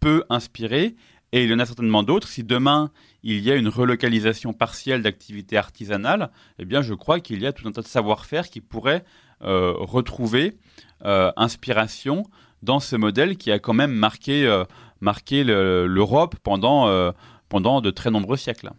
peut 0.00 0.24
inspirer. 0.30 0.96
Et 1.32 1.44
il 1.44 1.50
y 1.50 1.54
en 1.54 1.58
a 1.60 1.66
certainement 1.66 2.02
d'autres. 2.02 2.26
Si 2.26 2.42
demain 2.42 2.90
il 3.22 3.40
y 3.40 3.50
a 3.50 3.54
une 3.54 3.68
relocalisation 3.68 4.52
partielle 4.52 5.02
d'activités 5.02 5.56
artisanales, 5.56 6.30
eh 6.58 6.64
bien 6.64 6.82
je 6.82 6.94
crois 6.94 7.20
qu'il 7.20 7.42
y 7.42 7.46
a 7.46 7.52
tout 7.52 7.68
un 7.68 7.72
tas 7.72 7.82
de 7.82 7.86
savoir-faire 7.86 8.48
qui 8.48 8.60
pourrait 8.60 9.04
euh, 9.42 9.74
retrouver 9.78 10.58
euh, 11.04 11.32
inspiration 11.36 12.24
dans 12.62 12.80
ce 12.80 12.96
modèle 12.96 13.36
qui 13.36 13.50
a 13.50 13.58
quand 13.58 13.72
même 13.72 13.92
marqué, 13.92 14.46
euh, 14.46 14.64
marqué 15.00 15.44
le- 15.44 15.86
l'Europe 15.86 16.36
pendant, 16.42 16.88
euh, 16.88 17.12
pendant 17.48 17.80
de 17.80 17.90
très 17.90 18.10
nombreux 18.10 18.36
siècles. 18.36 18.70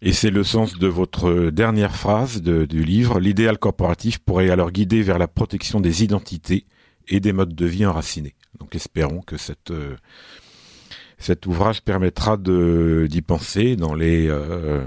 Et 0.00 0.12
c'est 0.12 0.30
le 0.30 0.44
sens 0.44 0.78
de 0.78 0.86
votre 0.86 1.50
dernière 1.50 1.96
phrase 1.96 2.40
du 2.42 2.84
livre. 2.84 3.18
L'idéal 3.18 3.58
corporatif 3.58 4.18
pourrait 4.20 4.50
alors 4.50 4.70
guider 4.70 5.02
vers 5.02 5.18
la 5.18 5.26
protection 5.26 5.80
des 5.80 6.04
identités 6.04 6.66
et 7.08 7.18
des 7.18 7.32
modes 7.32 7.54
de 7.54 7.66
vie 7.66 7.84
enracinés. 7.84 8.34
Donc 8.60 8.76
espérons 8.76 9.22
que 9.22 9.34
euh, 9.70 9.96
cet 11.18 11.46
ouvrage 11.46 11.82
permettra 11.82 12.36
d'y 12.36 13.22
penser 13.22 13.74
dans 13.74 13.94
les, 13.94 14.28
euh, 14.28 14.84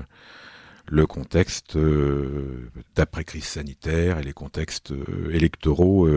le 0.87 1.05
contexte 1.07 1.77
d'après-crise 2.95 3.43
sanitaire 3.43 4.19
et 4.19 4.23
les 4.23 4.33
contextes 4.33 4.93
électoraux 5.31 6.07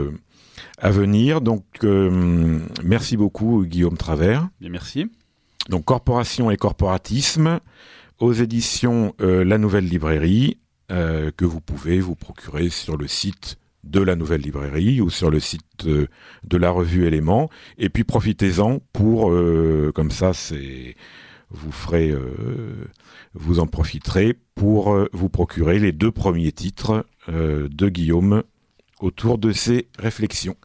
à 0.79 0.91
venir. 0.91 1.41
Donc 1.41 1.65
euh, 1.85 2.61
merci 2.83 3.17
beaucoup 3.17 3.65
Guillaume 3.65 3.97
Travers. 3.97 4.49
Bien, 4.61 4.71
merci. 4.71 5.07
Donc 5.69 5.85
corporation 5.85 6.51
et 6.51 6.57
corporatisme 6.57 7.61
aux 8.19 8.33
éditions 8.33 9.15
euh, 9.21 9.45
La 9.45 9.59
Nouvelle 9.59 9.87
Librairie 9.87 10.59
euh, 10.93 11.31
que 11.37 11.45
vous 11.45 11.61
pouvez 11.61 12.01
vous 12.01 12.15
procurer 12.15 12.69
sur 12.69 12.97
le 12.97 13.07
site 13.07 13.57
de 13.83 14.01
la 14.01 14.17
Nouvelle 14.17 14.41
Librairie 14.41 15.01
ou 15.01 15.11
sur 15.11 15.31
le 15.31 15.41
site 15.41 15.87
de 15.87 16.57
la 16.57 16.71
revue 16.71 17.07
Éléments 17.07 17.51
et 17.77 17.91
puis 17.91 18.05
profitez-en 18.05 18.81
pour 18.95 19.31
comme 19.95 20.11
ça 20.11 20.33
c'est 20.33 20.97
vous 21.55 21.73
ferez 21.73 22.11
euh, 22.11 22.89
vous 23.35 23.61
en 23.61 23.67
profiterez 23.67 24.37
pour 24.55 24.93
euh, 24.93 25.09
vous 25.13 25.29
procurer 25.29 25.79
les 25.79 25.93
deux 25.93 26.11
premiers 26.11 26.53
titres 26.53 27.07
euh, 27.29 27.69
de 27.71 27.89
Guillaume 27.89 28.43
autour 29.05 29.39
de 29.39 29.53
ses 29.53 29.89
réflexions. 29.99 30.57